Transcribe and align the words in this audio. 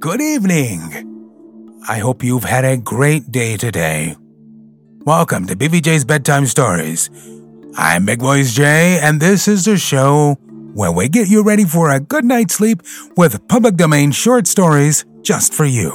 Good 0.00 0.20
evening. 0.22 1.84
I 1.86 1.98
hope 1.98 2.24
you've 2.24 2.44
had 2.44 2.64
a 2.64 2.78
great 2.78 3.30
day 3.30 3.58
today. 3.58 4.16
Welcome 5.04 5.46
to 5.48 5.54
BVJ's 5.54 6.06
Bedtime 6.06 6.46
Stories. 6.46 7.10
I'm 7.76 8.06
Big 8.06 8.20
Voice 8.20 8.54
Jay, 8.54 8.98
and 8.98 9.20
this 9.20 9.46
is 9.46 9.66
the 9.66 9.76
show 9.76 10.38
where 10.72 10.90
we 10.90 11.10
get 11.10 11.28
you 11.28 11.42
ready 11.42 11.64
for 11.64 11.90
a 11.90 12.00
good 12.00 12.24
night's 12.24 12.54
sleep 12.54 12.80
with 13.18 13.46
public 13.46 13.76
domain 13.76 14.10
short 14.10 14.46
stories 14.46 15.04
just 15.20 15.52
for 15.52 15.66
you. 15.66 15.92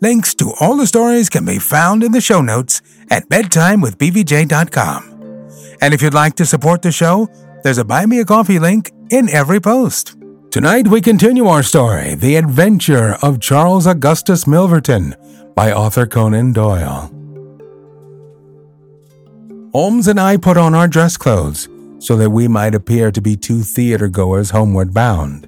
Links 0.00 0.34
to 0.34 0.52
all 0.58 0.76
the 0.76 0.88
stories 0.88 1.28
can 1.28 1.44
be 1.44 1.60
found 1.60 2.02
in 2.02 2.10
the 2.10 2.20
show 2.20 2.40
notes 2.40 2.82
at 3.10 3.28
bedtimewithbvj.com. 3.28 5.76
And 5.80 5.94
if 5.94 6.02
you'd 6.02 6.14
like 6.14 6.34
to 6.34 6.44
support 6.44 6.82
the 6.82 6.90
show, 6.90 7.28
there's 7.62 7.78
a 7.78 7.84
Buy 7.84 8.06
Me 8.06 8.18
a 8.18 8.24
Coffee 8.24 8.58
link 8.58 8.90
in 9.08 9.28
every 9.28 9.60
post. 9.60 10.16
Tonight 10.50 10.88
we 10.88 11.00
continue 11.00 11.46
our 11.46 11.62
story, 11.62 12.16
The 12.16 12.34
Adventure 12.34 13.16
of 13.22 13.38
Charles 13.38 13.86
Augustus 13.86 14.46
Milverton, 14.48 15.14
by 15.54 15.70
Arthur 15.70 16.06
Conan 16.06 16.52
Doyle. 16.52 17.08
Holmes 19.72 20.08
and 20.08 20.18
I 20.18 20.36
put 20.36 20.56
on 20.56 20.74
our 20.74 20.88
dress 20.88 21.16
clothes 21.16 21.68
so 22.00 22.16
that 22.16 22.30
we 22.30 22.48
might 22.48 22.74
appear 22.74 23.12
to 23.12 23.20
be 23.20 23.36
two 23.36 23.62
theater 23.62 24.08
goers 24.08 24.50
homeward 24.50 24.92
bound. 24.92 25.46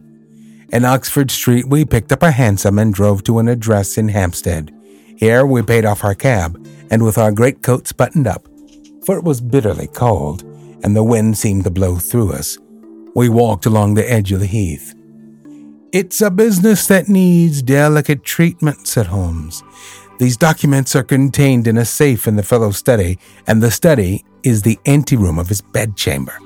In 0.72 0.84
Oxford 0.84 1.32
Street, 1.32 1.66
we 1.66 1.84
picked 1.84 2.12
up 2.12 2.22
a 2.22 2.30
hansom 2.30 2.78
and 2.78 2.94
drove 2.94 3.24
to 3.24 3.40
an 3.40 3.48
address 3.48 3.98
in 3.98 4.06
Hampstead. 4.06 4.72
Here 5.16 5.44
we 5.44 5.62
paid 5.62 5.84
off 5.84 6.04
our 6.04 6.14
cab, 6.14 6.64
and 6.92 7.02
with 7.02 7.18
our 7.18 7.32
great 7.32 7.60
coats 7.60 7.90
buttoned 7.90 8.28
up, 8.28 8.46
for 9.04 9.18
it 9.18 9.24
was 9.24 9.40
bitterly 9.40 9.88
cold, 9.88 10.44
and 10.84 10.94
the 10.94 11.02
wind 11.02 11.36
seemed 11.36 11.64
to 11.64 11.70
blow 11.70 11.96
through 11.96 12.34
us, 12.34 12.56
we 13.14 13.28
walked 13.28 13.66
along 13.66 13.94
the 13.94 14.10
edge 14.10 14.32
of 14.32 14.40
the 14.40 14.46
heath. 14.46 14.94
It's 15.92 16.20
a 16.22 16.30
business 16.30 16.86
that 16.86 17.08
needs 17.08 17.62
delicate 17.62 18.24
treatment, 18.24 18.86
said 18.86 19.06
Holmes. 19.06 19.62
These 20.18 20.36
documents 20.36 20.96
are 20.96 21.02
contained 21.02 21.66
in 21.66 21.76
a 21.76 21.84
safe 21.84 22.26
in 22.26 22.36
the 22.36 22.42
fellow's 22.42 22.78
study, 22.78 23.18
and 23.46 23.62
the 23.62 23.70
study 23.70 24.24
is 24.42 24.62
the 24.62 24.78
anteroom 24.86 25.38
of 25.38 25.48
his 25.48 25.60
bedchamber. 25.60 26.38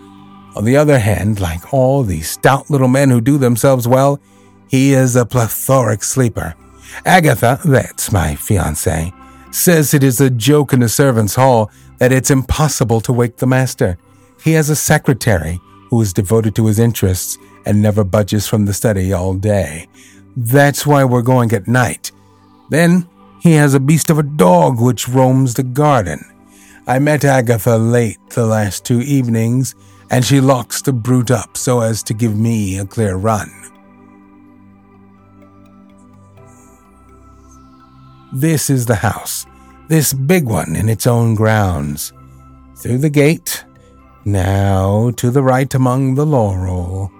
On 0.56 0.64
the 0.64 0.77
other 0.77 0.98
hand, 0.98 1.39
like 1.41 1.72
all 1.72 2.03
these 2.03 2.31
stout 2.31 2.70
little 2.70 2.89
men 2.89 3.11
who 3.11 3.20
do 3.20 3.39
themselves 3.39 3.87
well, 3.87 4.19
he 4.69 4.94
is 4.94 5.14
a 5.14 5.27
plethoric 5.27 6.03
sleeper. 6.03 6.55
Agatha, 7.05 7.61
that's 7.64 8.11
my 8.11 8.33
fiancée, 8.33 9.12
says 9.55 9.94
it 9.94 10.03
is 10.03 10.20
a 10.20 10.31
joke 10.31 10.72
in 10.72 10.81
the 10.81 10.89
servants' 10.89 11.34
hall 11.34 11.70
that 11.98 12.12
it's 12.12 12.31
impossible 12.31 13.00
to 13.03 13.12
wake 13.12 13.37
the 13.37 13.47
master. 13.47 13.98
He 14.42 14.53
has 14.53 14.70
a 14.70 14.77
secretary 14.77 15.61
who 15.89 16.01
is 16.01 16.12
devoted 16.12 16.55
to 16.56 16.67
his 16.67 16.79
interests 16.79 17.39
and 17.65 17.81
never 17.81 18.05
budges 18.05 18.47
from 18.47 18.65
the 18.65 18.75
study 18.75 19.12
all 19.12 19.34
day. 19.34 19.89
That's 20.37 20.87
why 20.87 21.05
we're 21.05 21.23
going 21.23 21.53
at 21.53 21.67
night. 21.67 22.12
Then 22.70 23.09
he 23.41 23.53
has 23.53 23.75
a 23.75 23.81
beast 23.81 24.11
of 24.11 24.19
a 24.19 24.23
dog 24.23 24.81
which 24.81 25.09
roams 25.09 25.55
the 25.55 25.62
garden. 25.62 26.20
I 26.87 26.98
met 26.98 27.25
Agatha 27.25 27.77
late 27.77 28.19
the 28.31 28.47
last 28.47 28.84
two 28.84 29.01
evenings, 29.01 29.75
and 30.11 30.25
she 30.25 30.41
locks 30.41 30.83
the 30.83 30.93
brute 30.93 31.31
up 31.31 31.56
so 31.56 31.81
as 31.81 32.03
to 32.05 32.15
give 32.15 32.37
me 32.37 32.78
a 32.78 32.87
clear 32.87 33.17
run. 33.17 33.50
This 38.33 38.71
is 38.71 38.87
the 38.87 38.97
house, 38.97 39.47
this 39.89 40.12
big 40.12 40.45
one 40.45 40.77
in 40.77 40.89
its 40.89 41.06
own 41.06 41.34
grounds. 41.34 42.12
Through 42.77 42.98
the 42.98 43.11
gate, 43.11 43.65
now 44.27 45.12
to 45.12 45.30
the 45.30 45.42
right 45.42 45.72
among 45.72 46.16
the 46.16 46.27
laurel. 46.27 47.10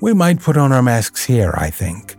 We 0.00 0.12
might 0.12 0.40
put 0.40 0.56
on 0.56 0.72
our 0.72 0.82
masks 0.82 1.24
here, 1.24 1.54
I 1.56 1.70
think. 1.70 2.16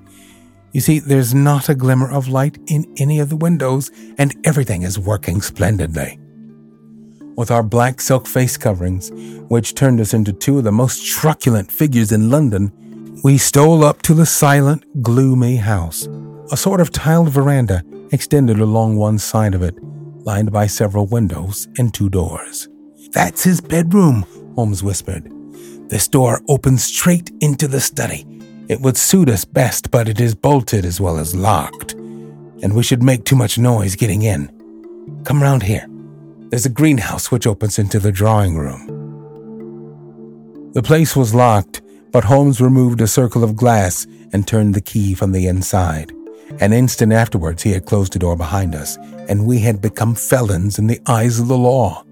You 0.72 0.82
see, 0.82 1.00
there's 1.00 1.36
not 1.36 1.70
a 1.70 1.76
glimmer 1.76 2.10
of 2.10 2.30
light 2.30 2.58
in 2.68 2.92
any 2.98 3.20
of 3.20 3.30
the 3.30 3.36
windows, 3.36 3.92
and 4.18 4.34
everything 4.46 4.84
is 4.84 4.98
working 4.98 5.42
splendidly. 5.42 6.18
With 7.36 7.52
our 7.52 7.62
black 7.62 8.00
silk 8.00 8.26
face 8.26 8.58
coverings, 8.58 9.12
which 9.50 9.76
turned 9.76 10.00
us 10.00 10.14
into 10.14 10.34
two 10.34 10.60
of 10.60 10.64
the 10.64 10.72
most 10.72 11.06
truculent 11.06 11.72
figures 11.72 12.12
in 12.12 12.32
London, 12.32 12.72
we 13.24 13.38
stole 13.38 13.84
up 13.84 14.02
to 14.04 14.14
the 14.14 14.26
silent, 14.26 15.04
gloomy 15.04 15.58
house. 15.58 16.08
A 16.52 16.58
sort 16.58 16.80
of 16.80 16.92
tiled 16.92 17.30
veranda 17.30 17.84
extended 18.12 18.60
along 18.60 18.96
one 18.96 19.20
side 19.20 19.54
of 19.54 19.62
it, 19.62 19.76
lined 20.26 20.52
by 20.52 20.68
several 20.68 21.06
windows 21.08 21.68
and 21.78 21.94
two 21.94 22.10
doors. 22.10 22.68
That's 23.14 23.44
his 23.44 23.62
bedroom, 23.62 24.26
Holmes 24.56 24.84
whispered. 24.84 25.32
This 25.90 26.08
door 26.08 26.42
opens 26.48 26.84
straight 26.84 27.32
into 27.42 27.68
the 27.68 27.80
study. 27.80 28.26
It 28.70 28.82
would 28.82 28.98
suit 28.98 29.30
us 29.30 29.46
best, 29.46 29.92
but 29.92 30.10
it 30.10 30.20
is 30.20 30.34
bolted 30.34 30.84
as 30.84 31.00
well 31.00 31.20
as 31.20 31.36
locked, 31.36 31.94
and 31.94 32.74
we 32.74 32.82
should 32.82 33.04
make 33.04 33.24
too 33.24 33.36
much 33.36 33.60
noise 33.60 33.96
getting 33.96 34.24
in. 34.24 34.50
Come 35.26 35.44
round 35.44 35.62
here. 35.64 35.86
There's 36.50 36.66
a 36.66 36.70
greenhouse 36.70 37.30
which 37.30 37.46
opens 37.46 37.78
into 37.78 38.00
the 38.00 38.12
drawing 38.12 38.58
room. 38.58 38.90
The 40.74 40.82
place 40.82 41.16
was 41.16 41.36
locked, 41.36 41.82
but 42.12 42.24
Holmes 42.24 42.60
removed 42.60 43.02
a 43.02 43.08
circle 43.08 43.44
of 43.44 43.56
glass 43.56 44.08
and 44.32 44.48
turned 44.48 44.74
the 44.74 44.82
key 44.82 45.14
from 45.14 45.34
the 45.34 45.46
inside. 45.46 46.12
An 46.60 46.74
instant 46.74 47.14
afterwards, 47.14 47.62
he 47.62 47.74
had 47.74 47.86
closed 47.86 48.14
the 48.14 48.20
door 48.20 48.36
behind 48.36 48.74
us, 48.74 48.98
and 49.30 49.46
we 49.46 49.60
had 49.60 49.82
become 49.82 50.16
felons 50.16 50.80
in 50.80 50.88
the 50.88 51.02
eyes 51.06 51.40
of 51.40 51.48
the 51.48 51.58
law. 51.58 52.04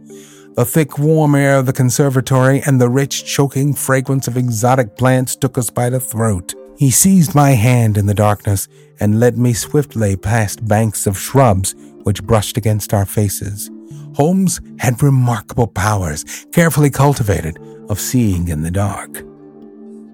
The 0.56 0.66
thick, 0.66 1.00
warm 1.00 1.34
air 1.36 1.58
of 1.58 1.66
the 1.66 1.72
conservatory 1.72 2.62
and 2.66 2.80
the 2.80 2.90
rich, 2.90 3.24
choking 3.24 3.74
fragrance 3.74 4.28
of 4.28 4.36
exotic 4.36 4.98
plants 4.98 5.38
took 5.38 5.58
us 5.58 5.70
by 5.70 5.90
the 5.90 6.00
throat. 6.00 6.54
He 6.78 6.92
seized 6.92 7.34
my 7.34 7.52
hand 7.52 7.98
in 7.98 8.06
the 8.06 8.14
darkness 8.14 8.68
and 9.00 9.18
led 9.18 9.38
me 9.38 9.54
swiftly 9.54 10.18
past 10.18 10.68
banks 10.68 11.08
of 11.08 11.18
shrubs 11.18 11.74
which 12.04 12.24
brushed 12.24 12.58
against 12.58 12.94
our 12.94 13.06
faces. 13.06 13.72
Holmes 14.16 14.60
had 14.80 15.02
remarkable 15.02 15.68
powers, 15.68 16.26
carefully 16.52 16.90
cultivated, 16.90 17.58
of 17.90 18.00
seeing 18.00 18.50
in 18.50 18.62
the 18.62 18.72
dark. 18.72 19.24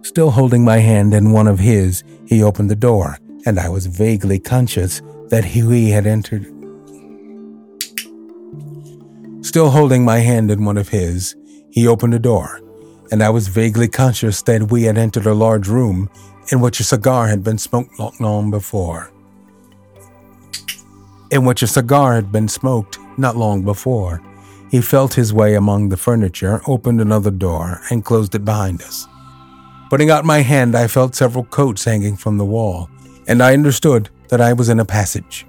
Still 0.03 0.29
holding 0.29 0.63
my 0.63 0.77
hand 0.77 1.15
in 1.15 1.31
one 1.31 1.47
of 1.47 1.57
his, 1.57 2.03
he 2.27 2.43
opened 2.43 2.69
the 2.69 2.75
door, 2.75 3.17
and 3.47 3.59
I 3.59 3.69
was 3.69 3.87
vaguely 3.87 4.37
conscious 4.37 5.01
that 5.29 5.45
he 5.45 5.89
had 5.89 6.05
entered 6.05 6.45
Still 9.41 9.69
holding 9.69 10.03
my 10.03 10.19
hand 10.19 10.51
in 10.51 10.65
one 10.65 10.77
of 10.77 10.89
his, 10.89 11.35
he 11.69 11.87
opened 11.87 12.13
a 12.13 12.19
door, 12.19 12.59
and 13.11 13.23
I 13.23 13.29
was 13.29 13.47
vaguely 13.47 13.87
conscious 13.87 14.41
that 14.43 14.71
we 14.71 14.83
had 14.83 14.97
entered 14.97 15.25
a 15.25 15.33
large 15.33 15.67
room 15.67 16.09
in 16.51 16.59
which 16.59 16.79
a 16.79 16.83
cigar 16.83 17.27
had 17.27 17.43
been 17.43 17.57
smoked 17.57 17.99
not 17.99 18.19
long 18.19 18.49
before. 18.51 19.11
In 21.31 21.45
which 21.45 21.61
a 21.61 21.67
cigar 21.67 22.15
had 22.15 22.31
been 22.31 22.47
smoked 22.47 22.97
not 23.17 23.35
long 23.35 23.63
before. 23.63 24.21
He 24.71 24.81
felt 24.81 25.13
his 25.13 25.33
way 25.33 25.55
among 25.55 25.89
the 25.89 25.97
furniture, 25.97 26.61
opened 26.67 26.99
another 26.99 27.31
door, 27.31 27.81
and 27.89 28.03
closed 28.03 28.35
it 28.35 28.43
behind 28.43 28.81
us. 28.81 29.07
Putting 29.89 30.09
out 30.09 30.25
my 30.25 30.39
hand, 30.39 30.75
I 30.75 30.87
felt 30.87 31.15
several 31.15 31.45
coats 31.45 31.85
hanging 31.85 32.17
from 32.17 32.37
the 32.37 32.45
wall, 32.45 32.89
and 33.27 33.41
I 33.41 33.53
understood 33.53 34.09
that 34.29 34.41
I 34.41 34.53
was 34.53 34.67
in 34.67 34.79
a 34.79 34.85
passage. 34.85 35.45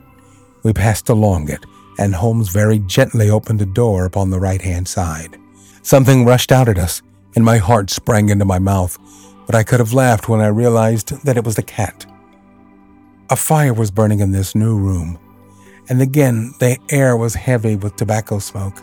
We 0.62 0.72
passed 0.72 1.09
along 1.09 1.49
it, 1.49 1.65
and 1.98 2.14
Holmes 2.14 2.48
very 2.48 2.78
gently 2.78 3.28
opened 3.28 3.60
a 3.60 3.66
door 3.66 4.04
upon 4.04 4.31
the 4.31 4.41
right 4.41 4.62
hand 4.62 4.88
side. 4.88 5.36
Something 5.82 6.25
rushed 6.25 6.53
out 6.53 6.69
at 6.69 6.78
us, 6.78 7.03
and 7.34 7.44
my 7.44 7.59
heart 7.59 7.91
sprang 7.91 8.28
into 8.28 8.44
my 8.44 8.59
mouth, 8.59 8.97
but 9.47 9.54
I 9.54 9.64
could 9.64 9.81
have 9.81 9.92
laughed 9.92 10.28
when 10.28 10.41
I 10.41 10.48
realized 10.48 11.25
that 11.25 11.37
it 11.37 11.44
was 11.44 11.56
the 11.56 11.62
cat. 11.62 12.06
A 13.31 13.37
fire 13.37 13.75
was 13.75 13.91
burning 13.91 14.20
in 14.20 14.32
this 14.32 14.54
new 14.54 14.78
room, 14.78 15.19
and 15.88 16.00
again 16.00 16.54
the 16.60 16.78
air 16.91 17.16
was 17.16 17.34
heavy 17.34 17.76
with 17.76 17.97
tobacco 17.97 18.38
smoke. 18.38 18.82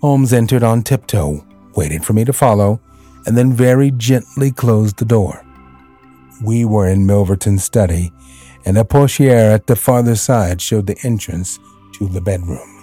Holmes 0.00 0.32
entered 0.32 0.62
on 0.62 0.82
tiptoe, 0.82 1.44
waited 1.74 2.04
for 2.04 2.12
me 2.12 2.24
to 2.24 2.32
follow, 2.32 2.80
and 3.26 3.36
then 3.36 3.52
very 3.52 3.90
gently 3.90 4.50
closed 4.50 4.98
the 4.98 5.04
door. 5.04 5.44
We 6.42 6.64
were 6.64 6.88
in 6.88 7.06
Milverton's 7.06 7.64
study, 7.64 8.12
and 8.64 8.76
a 8.78 8.84
portiere 8.84 9.50
at 9.50 9.66
the 9.66 9.76
farther 9.76 10.16
side 10.16 10.60
showed 10.60 10.86
the 10.86 10.98
entrance 11.02 11.58
to 11.94 12.08
the 12.08 12.20
bedroom. 12.20 12.76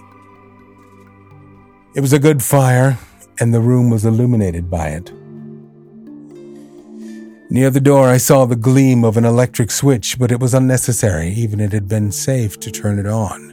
It 1.94 2.00
was 2.00 2.12
a 2.12 2.18
good 2.18 2.42
fire, 2.42 2.98
and 3.40 3.52
the 3.52 3.60
room 3.60 3.90
was 3.90 4.04
illuminated 4.04 4.70
by 4.70 4.88
it. 4.88 5.12
Near 7.50 7.70
the 7.70 7.80
door, 7.80 8.08
I 8.08 8.18
saw 8.18 8.44
the 8.44 8.56
gleam 8.56 9.04
of 9.04 9.16
an 9.16 9.24
electric 9.24 9.70
switch, 9.70 10.18
but 10.18 10.30
it 10.30 10.38
was 10.38 10.52
unnecessary, 10.52 11.30
even 11.30 11.60
it 11.60 11.72
had 11.72 11.88
been 11.88 12.12
safe 12.12 12.60
to 12.60 12.70
turn 12.70 12.98
it 12.98 13.06
on. 13.06 13.48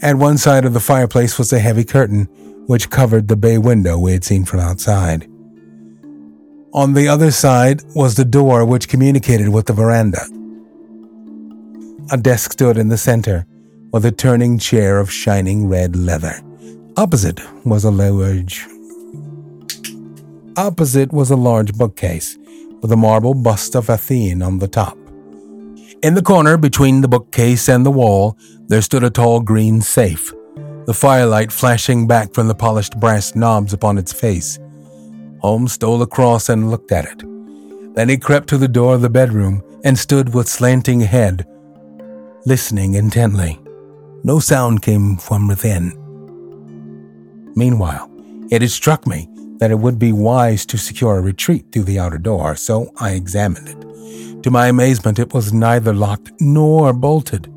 At 0.00 0.16
one 0.16 0.38
side 0.38 0.64
of 0.64 0.72
the 0.72 0.80
fireplace 0.80 1.38
was 1.38 1.52
a 1.52 1.60
heavy 1.60 1.84
curtain, 1.84 2.24
which 2.66 2.90
covered 2.90 3.28
the 3.28 3.36
bay 3.36 3.58
window 3.58 3.98
we 3.98 4.12
had 4.12 4.24
seen 4.24 4.44
from 4.44 4.58
outside. 4.58 5.28
On 6.74 6.94
the 6.94 7.06
other 7.06 7.30
side 7.30 7.82
was 7.94 8.14
the 8.14 8.24
door 8.24 8.64
which 8.64 8.88
communicated 8.88 9.50
with 9.50 9.66
the 9.66 9.74
veranda. 9.74 10.22
A 12.10 12.16
desk 12.16 12.52
stood 12.52 12.78
in 12.78 12.88
the 12.88 12.96
center, 12.96 13.46
with 13.92 14.06
a 14.06 14.10
turning 14.10 14.58
chair 14.58 14.98
of 14.98 15.12
shining 15.12 15.68
red 15.68 15.94
leather. 15.94 16.40
Opposite 16.96 17.40
was 17.66 17.84
a 17.84 17.90
large 17.90 18.66
Opposite 20.56 21.12
was 21.12 21.30
a 21.30 21.36
large 21.36 21.74
bookcase 21.74 22.38
with 22.80 22.90
a 22.90 22.96
marble 22.96 23.34
bust 23.34 23.74
of 23.74 23.90
Athene 23.90 24.42
on 24.42 24.58
the 24.58 24.68
top. 24.68 24.96
In 26.02 26.14
the 26.14 26.22
corner 26.22 26.56
between 26.56 27.02
the 27.02 27.08
bookcase 27.08 27.68
and 27.68 27.84
the 27.84 27.90
wall, 27.90 28.36
there 28.68 28.82
stood 28.82 29.04
a 29.04 29.10
tall 29.10 29.40
green 29.40 29.82
safe, 29.82 30.32
the 30.86 30.94
firelight 30.94 31.52
flashing 31.52 32.06
back 32.06 32.32
from 32.32 32.48
the 32.48 32.54
polished 32.54 32.98
brass 32.98 33.34
knobs 33.34 33.72
upon 33.74 33.98
its 33.98 34.12
face. 34.12 34.58
Holmes 35.42 35.72
stole 35.72 36.02
across 36.02 36.48
and 36.48 36.70
looked 36.70 36.92
at 36.92 37.04
it. 37.04 37.24
Then 37.94 38.08
he 38.08 38.16
crept 38.16 38.48
to 38.50 38.58
the 38.58 38.68
door 38.68 38.94
of 38.94 39.02
the 39.02 39.10
bedroom 39.10 39.62
and 39.84 39.98
stood 39.98 40.32
with 40.32 40.48
slanting 40.48 41.00
head, 41.00 41.44
listening 42.46 42.94
intently. 42.94 43.60
No 44.22 44.38
sound 44.38 44.82
came 44.82 45.16
from 45.16 45.48
within. 45.48 45.92
Meanwhile, 47.56 48.08
it 48.50 48.62
had 48.62 48.70
struck 48.70 49.04
me 49.06 49.28
that 49.58 49.72
it 49.72 49.78
would 49.80 49.98
be 49.98 50.12
wise 50.12 50.64
to 50.66 50.78
secure 50.78 51.18
a 51.18 51.20
retreat 51.20 51.66
through 51.72 51.84
the 51.84 51.98
outer 51.98 52.18
door, 52.18 52.54
so 52.54 52.92
I 53.00 53.10
examined 53.10 53.68
it. 53.68 54.42
To 54.44 54.50
my 54.50 54.68
amazement, 54.68 55.18
it 55.18 55.34
was 55.34 55.52
neither 55.52 55.92
locked 55.92 56.30
nor 56.40 56.92
bolted. 56.92 57.52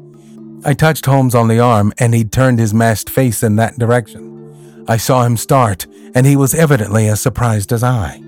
I 0.65 0.73
touched 0.73 1.05
Holmes 1.05 1.35
on 1.35 1.47
the 1.47 1.59
arm, 1.59 1.93
and 1.99 2.15
he 2.15 2.25
turned 2.25 2.57
his 2.57 2.73
masked 2.73 3.11
face 3.11 3.43
in 3.43 3.55
that 3.57 3.77
direction. 3.77 4.85
I 4.87 4.97
saw 4.97 5.23
him 5.23 5.37
start, 5.37 5.85
and 6.15 6.25
he 6.25 6.37
was 6.37 6.55
evidently 6.55 7.07
as 7.07 7.21
surprised 7.21 7.73
as 7.73 7.83
I. 7.83 8.23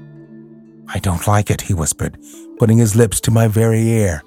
I 0.89 0.99
don't 0.99 1.25
like 1.25 1.49
it, 1.49 1.61
he 1.61 1.73
whispered, 1.73 2.17
putting 2.59 2.77
his 2.77 2.95
lips 2.95 3.19
to 3.21 3.31
my 3.31 3.47
very 3.47 3.81
ear. 3.81 4.21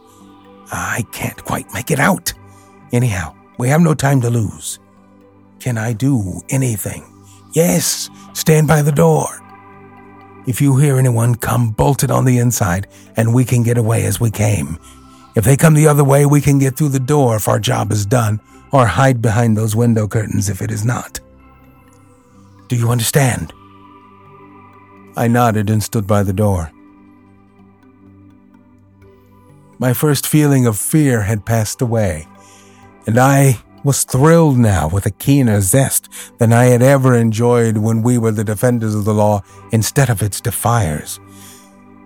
I 0.72 1.04
can't 1.12 1.44
quite 1.44 1.72
make 1.74 1.90
it 1.90 2.00
out. 2.00 2.32
Anyhow, 2.92 3.34
we 3.58 3.68
have 3.68 3.82
no 3.82 3.94
time 3.94 4.20
to 4.22 4.30
lose. 4.30 4.78
Can 5.58 5.76
I 5.76 5.92
do 5.92 6.40
anything? 6.48 7.04
Yes, 7.52 8.08
stand 8.32 8.66
by 8.66 8.80
the 8.80 8.92
door. 8.92 9.28
If 10.46 10.60
you 10.60 10.76
hear 10.78 10.98
anyone 10.98 11.34
come, 11.34 11.70
bolt 11.70 12.02
it 12.02 12.10
on 12.10 12.24
the 12.24 12.38
inside, 12.38 12.88
and 13.16 13.34
we 13.34 13.44
can 13.44 13.62
get 13.62 13.76
away 13.76 14.06
as 14.06 14.18
we 14.18 14.30
came. 14.30 14.78
If 15.36 15.44
they 15.44 15.56
come 15.56 15.74
the 15.74 15.86
other 15.86 16.04
way, 16.04 16.24
we 16.24 16.40
can 16.40 16.58
get 16.58 16.76
through 16.76 16.88
the 16.88 16.98
door 16.98 17.36
if 17.36 17.46
our 17.46 17.60
job 17.60 17.92
is 17.92 18.06
done, 18.06 18.40
or 18.72 18.86
hide 18.86 19.20
behind 19.20 19.56
those 19.56 19.76
window 19.76 20.08
curtains 20.08 20.48
if 20.48 20.62
it 20.62 20.70
is 20.70 20.84
not. 20.84 21.20
Do 22.70 22.76
you 22.76 22.92
understand? 22.92 23.52
I 25.16 25.26
nodded 25.26 25.70
and 25.70 25.82
stood 25.82 26.06
by 26.06 26.22
the 26.22 26.32
door. 26.32 26.70
My 29.80 29.92
first 29.92 30.24
feeling 30.24 30.66
of 30.66 30.78
fear 30.78 31.22
had 31.22 31.44
passed 31.44 31.82
away, 31.82 32.28
and 33.08 33.18
I 33.18 33.58
was 33.82 34.04
thrilled 34.04 34.56
now 34.56 34.88
with 34.88 35.04
a 35.04 35.10
keener 35.10 35.60
zest 35.60 36.08
than 36.38 36.52
I 36.52 36.66
had 36.66 36.80
ever 36.80 37.16
enjoyed 37.16 37.78
when 37.78 38.02
we 38.02 38.18
were 38.18 38.30
the 38.30 38.44
defenders 38.44 38.94
of 38.94 39.04
the 39.04 39.14
law 39.14 39.42
instead 39.72 40.08
of 40.08 40.22
its 40.22 40.40
defiers. 40.40 41.18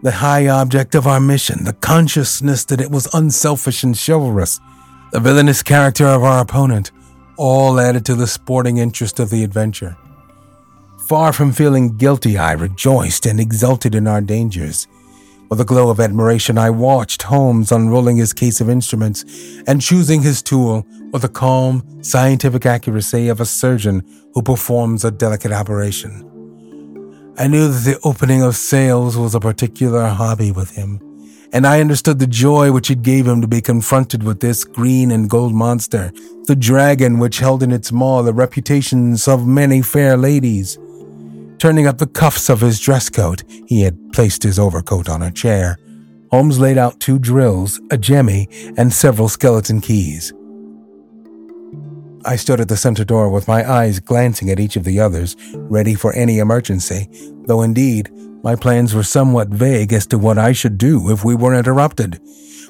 The 0.03 0.13
high 0.13 0.49
object 0.49 0.95
of 0.95 1.07
our 1.07 1.21
mission, 1.21 1.65
the 1.65 1.75
consciousness 1.75 2.65
that 2.67 2.81
it 2.81 2.91
was 2.91 3.13
unselfish 3.13 3.85
and 3.85 3.95
chivalrous, 3.95 4.61
the 5.13 5.21
villainous 5.21 5.63
character 5.63 6.07
of 6.07 6.25
our 6.25 6.41
opponent, 6.41 6.91
all 7.37 7.79
added 7.79 8.07
to 8.07 8.15
the 8.15 8.27
sporting 8.27 8.79
interest 8.79 9.21
of 9.21 9.29
the 9.29 9.45
adventure. 9.45 9.99
Far 11.09 11.35
from 11.35 11.53
feeling 11.53 11.99
guilty, 11.99 12.39
I 12.39 12.53
rejoiced 12.53 13.27
and 13.27 13.39
exulted 13.39 13.95
in 13.95 14.07
our 14.07 14.23
dangers. 14.23 14.89
With 15.51 15.61
a 15.61 15.65
glow 15.65 15.91
of 15.91 16.01
admiration, 16.01 16.57
I 16.57 16.71
watched 16.71 17.23
Holmes 17.23 17.71
unrolling 17.71 18.17
his 18.17 18.33
case 18.33 18.59
of 18.63 18.71
instruments 18.71 19.23
and 19.67 19.83
choosing 19.83 20.23
his 20.23 20.41
tool 20.41 20.87
with 21.13 21.21
the 21.21 21.29
calm, 21.29 22.03
scientific 22.03 22.65
accuracy 22.65 23.29
of 23.29 23.39
a 23.39 23.45
surgeon 23.45 24.03
who 24.33 24.41
performs 24.41 25.05
a 25.05 25.11
delicate 25.11 25.53
operation. 25.53 26.23
I 27.37 27.49
knew 27.49 27.69
that 27.69 27.85
the 27.85 28.01
opening 28.03 28.43
of 28.43 28.57
sales 28.57 29.19
was 29.19 29.35
a 29.35 29.41
particular 29.41 30.09
hobby 30.09 30.53
with 30.53 30.71
him, 30.71 31.01
and 31.53 31.67
I 31.67 31.83
understood 31.83 32.19
the 32.19 32.27
joy 32.27 32.73
which 32.73 32.91
it 32.91 33.03
gave 33.03 33.27
him 33.27 33.43
to 33.43 33.47
be 33.47 33.61
confronted 33.61 34.23
with 34.23 34.41
this 34.41 34.65
green 34.65 35.11
and 35.11 35.29
gold 35.29 35.53
monster, 35.53 36.13
the 36.47 36.57
dragon 36.57 37.19
which 37.19 37.41
held 37.41 37.63
in 37.63 37.73
its 37.73 37.93
maw 37.93 38.23
the 38.23 38.33
reputations 38.33 39.29
of 39.29 39.47
many 39.47 39.83
fair 39.83 40.17
ladies. 40.17 40.79
Turning 41.59 41.87
up 41.87 41.99
the 41.99 42.07
cuffs 42.07 42.49
of 42.49 42.61
his 42.61 42.81
dress 42.81 43.09
coat, 43.09 43.43
he 43.67 43.83
had 43.83 44.13
placed 44.13 44.43
his 44.43 44.59
overcoat 44.59 45.09
on 45.09 45.23
a 45.23 45.31
chair. 45.31 45.79
Holmes 46.31 46.59
laid 46.59 46.79
out 46.79 47.01
two 47.01 47.19
drills, 47.19 47.81
a 47.91 47.97
jemmy, 47.97 48.49
and 48.77 48.93
several 48.93 49.29
skeleton 49.29 49.81
keys. 49.81 50.33
I 52.27 52.37
stood 52.37 52.61
at 52.61 52.69
the 52.69 52.77
center 52.77 53.05
door 53.05 53.29
with 53.29 53.49
my 53.49 53.71
eyes 53.71 54.01
glancing 54.01 54.51
at 54.51 54.59
each 54.59 54.77
of 54.77 54.85
the 54.85 54.99
others, 54.99 55.37
ready 55.55 55.95
for 55.95 56.13
any 56.15 56.39
emergency, 56.39 57.09
though 57.47 57.63
indeed, 57.63 58.11
my 58.43 58.57
plans 58.57 58.95
were 58.95 59.03
somewhat 59.03 59.49
vague 59.49 59.93
as 59.93 60.07
to 60.09 60.19
what 60.19 60.37
I 60.39 60.53
should 60.53 60.77
do 60.77 61.11
if 61.11 61.25
we 61.25 61.35
were 61.35 61.55
interrupted. 61.55 62.21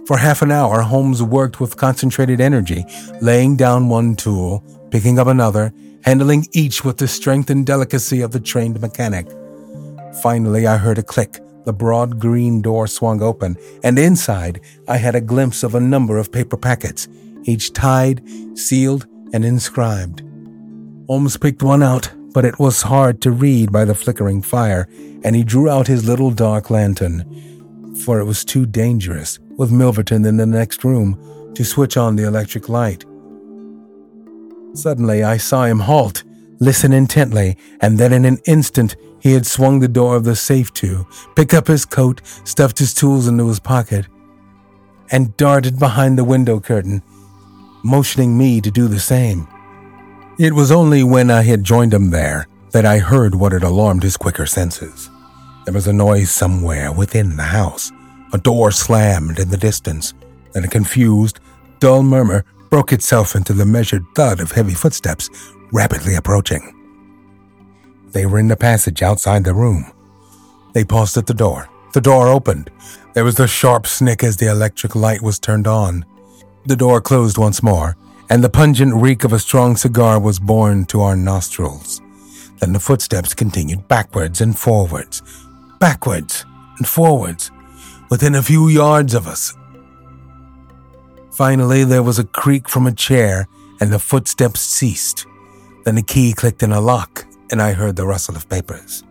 For 0.07 0.19
half 0.19 0.43
an 0.43 0.53
hour, 0.53 0.83
Holmes 0.83 1.23
worked 1.23 1.61
with 1.61 1.77
concentrated 1.77 2.41
energy, 2.41 2.85
laying 3.21 3.57
down 3.57 3.89
one 3.89 4.15
tool, 4.15 4.63
picking 4.95 5.19
up 5.19 5.27
another, 5.27 5.73
handling 6.05 6.47
each 6.53 6.85
with 6.85 6.99
the 6.99 7.09
strength 7.09 7.51
and 7.51 7.67
delicacy 7.67 8.21
of 8.21 8.31
the 8.31 8.39
trained 8.39 8.81
mechanic. 8.81 9.27
Finally, 10.23 10.69
I 10.69 10.77
heard 10.77 10.99
a 10.99 11.03
click. 11.03 11.41
The 11.65 11.73
broad 11.73 12.21
green 12.21 12.63
door 12.63 12.87
swung 12.87 13.21
open, 13.21 13.57
and 13.83 13.99
inside 13.99 14.61
I 14.87 14.99
had 14.99 15.17
a 15.17 15.21
glimpse 15.21 15.65
of 15.65 15.75
a 15.75 15.81
number 15.81 16.17
of 16.17 16.31
paper 16.31 16.57
packets, 16.57 17.09
each 17.43 17.73
tied, 17.73 18.23
sealed, 18.57 19.09
and 19.33 19.45
inscribed. 19.45 20.23
Holmes 21.09 21.39
picked 21.39 21.65
one 21.65 21.83
out, 21.83 22.13
but 22.33 22.45
it 22.45 22.61
was 22.61 22.83
hard 22.83 23.21
to 23.23 23.33
read 23.33 23.73
by 23.73 23.85
the 23.85 23.97
flickering 23.97 24.43
fire, 24.43 24.87
and 25.25 25.35
he 25.35 25.43
drew 25.43 25.69
out 25.69 25.89
his 25.89 26.07
little 26.07 26.31
dark 26.31 26.71
lantern, 26.71 27.25
for 28.05 28.21
it 28.21 28.27
was 28.27 28.45
too 28.45 28.65
dangerous, 28.65 29.41
with 29.57 29.73
Milverton 29.73 30.25
in 30.25 30.37
the 30.37 30.47
next 30.47 30.85
room, 30.85 31.19
to 31.57 31.65
switch 31.65 31.97
on 31.97 32.15
the 32.15 32.29
electric 32.29 32.69
light. 32.69 33.05
Suddenly, 34.75 35.23
I 35.23 35.37
saw 35.37 35.65
him 35.65 35.81
halt, 35.81 36.25
listen 36.59 36.93
intently, 36.93 37.57
and 37.81 37.97
then 37.97 38.13
in 38.13 38.25
an 38.25 38.39
instant, 38.45 38.97
he 39.21 39.33
had 39.33 39.47
swung 39.47 39.81
the 39.81 39.89
door 39.89 40.17
of 40.17 40.25
the 40.25 40.37
safe 40.37 40.73
to, 40.75 41.07
picked 41.37 41.55
up 41.55 41.69
his 41.69 41.85
coat, 41.85 42.21
stuffed 42.45 42.79
his 42.79 42.93
tools 42.93 43.29
into 43.29 43.49
his 43.49 43.61
pocket, 43.61 44.07
and 45.11 45.37
darted 45.37 45.79
behind 45.79 46.19
the 46.19 46.25
window 46.25 46.61
curtain, 46.61 47.03
motioning 47.85 48.37
me 48.37 48.61
to 48.61 48.71
do 48.71 48.89
the 48.89 49.01
same. 49.01 49.47
It 50.39 50.53
was 50.53 50.73
only 50.73 51.05
when 51.05 51.31
I 51.31 51.43
had 51.43 51.63
joined 51.63 51.95
him 51.95 52.11
there 52.11 52.49
that 52.73 52.85
I 52.85 52.99
heard 52.99 53.37
what 53.37 53.53
had 53.53 53.63
alarmed 53.63 54.03
his 54.03 54.17
quicker 54.17 54.47
senses. 54.47 55.09
There 55.65 55.75
was 55.75 55.87
a 55.87 55.93
noise 55.93 56.31
somewhere 56.31 56.91
within 56.91 57.37
the 57.37 57.45
house. 57.45 57.93
A 58.33 58.39
door 58.39 58.73
slammed 58.73 59.39
in 59.39 59.49
the 59.51 59.57
distance, 59.57 60.13
and 60.55 60.65
a 60.65 60.69
confused, 60.69 61.39
dull 61.79 62.03
murmur 62.03 62.45
broke 62.75 62.93
itself 62.93 63.37
into 63.37 63.53
the 63.53 63.65
measured 63.65 64.05
thud 64.17 64.41
of 64.41 64.51
heavy 64.51 64.75
footsteps 64.75 65.31
rapidly 65.71 66.17
approaching. 66.17 66.75
They 68.09 68.27
were 68.27 68.41
in 68.41 68.49
the 68.49 68.57
passage 68.57 69.01
outside 69.01 69.45
the 69.45 69.55
room. 69.55 69.93
They 70.73 70.83
paused 70.83 71.17
at 71.17 71.27
the 71.27 71.35
door. 71.35 71.69
The 71.93 72.01
door 72.01 72.27
opened. 72.27 72.73
There 73.13 73.23
was 73.23 73.39
a 73.39 73.47
sharp 73.47 73.87
snick 73.87 74.25
as 74.25 74.39
the 74.39 74.51
electric 74.51 74.97
light 74.97 75.23
was 75.23 75.39
turned 75.39 75.69
on. 75.69 76.05
The 76.67 76.75
door 76.75 77.01
closed 77.01 77.39
once 77.39 77.63
more, 77.63 77.97
and 78.29 78.43
the 78.43 78.51
pungent 78.51 78.93
reek 79.01 79.23
of 79.23 79.33
a 79.33 79.39
strong 79.39 79.77
cigar 79.77 80.19
was 80.19 80.41
borne 80.41 80.85
to 80.87 81.01
our 81.01 81.15
nostrils. 81.15 82.03
Then 82.59 82.73
the 82.73 82.81
footsteps 82.81 83.35
continued 83.35 83.87
backwards 83.87 84.41
and 84.41 84.59
forwards, 84.59 85.23
backwards 85.79 86.45
and 86.79 86.89
forwards, 86.89 87.53
within 88.11 88.35
a 88.35 88.43
few 88.43 88.69
yards 88.69 89.15
of 89.15 89.29
us, 89.29 89.55
Finally, 91.35 91.83
there 91.83 92.03
was 92.03 92.19
a 92.19 92.25
creak 92.25 92.69
from 92.69 92.87
a 92.87 92.93
chair, 92.93 93.49
and 93.81 93.93
the 93.93 93.99
footsteps 93.99 94.61
ceased. 94.61 95.27
Then 95.85 95.99
a 95.99 96.03
key 96.03 96.33
clicked 96.33 96.63
in 96.63 96.71
a 96.71 96.81
lock, 96.81 97.27
and 97.51 97.61
I 97.61 97.73
heard 97.73 97.97
the 97.97 98.07
rustle 98.07 98.37
of 98.37 98.49
papers. 98.49 99.03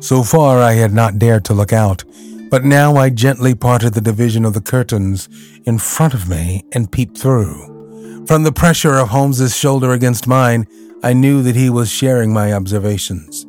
So 0.00 0.24
far, 0.24 0.60
I 0.60 0.72
had 0.72 0.92
not 0.92 1.18
dared 1.18 1.44
to 1.46 1.54
look 1.54 1.72
out, 1.72 2.02
but 2.50 2.64
now 2.64 2.96
I 2.96 3.08
gently 3.10 3.54
parted 3.54 3.94
the 3.94 4.00
division 4.00 4.44
of 4.44 4.52
the 4.52 4.60
curtains 4.60 5.28
in 5.64 5.78
front 5.78 6.12
of 6.12 6.28
me 6.28 6.64
and 6.72 6.90
peeped 6.90 7.18
through. 7.18 8.26
From 8.26 8.42
the 8.42 8.52
pressure 8.52 8.94
of 8.94 9.08
Holmes's 9.08 9.56
shoulder 9.56 9.92
against 9.92 10.26
mine, 10.26 10.66
I 11.02 11.12
knew 11.12 11.42
that 11.42 11.56
he 11.56 11.70
was 11.70 11.90
sharing 11.90 12.32
my 12.32 12.52
observations. 12.52 13.46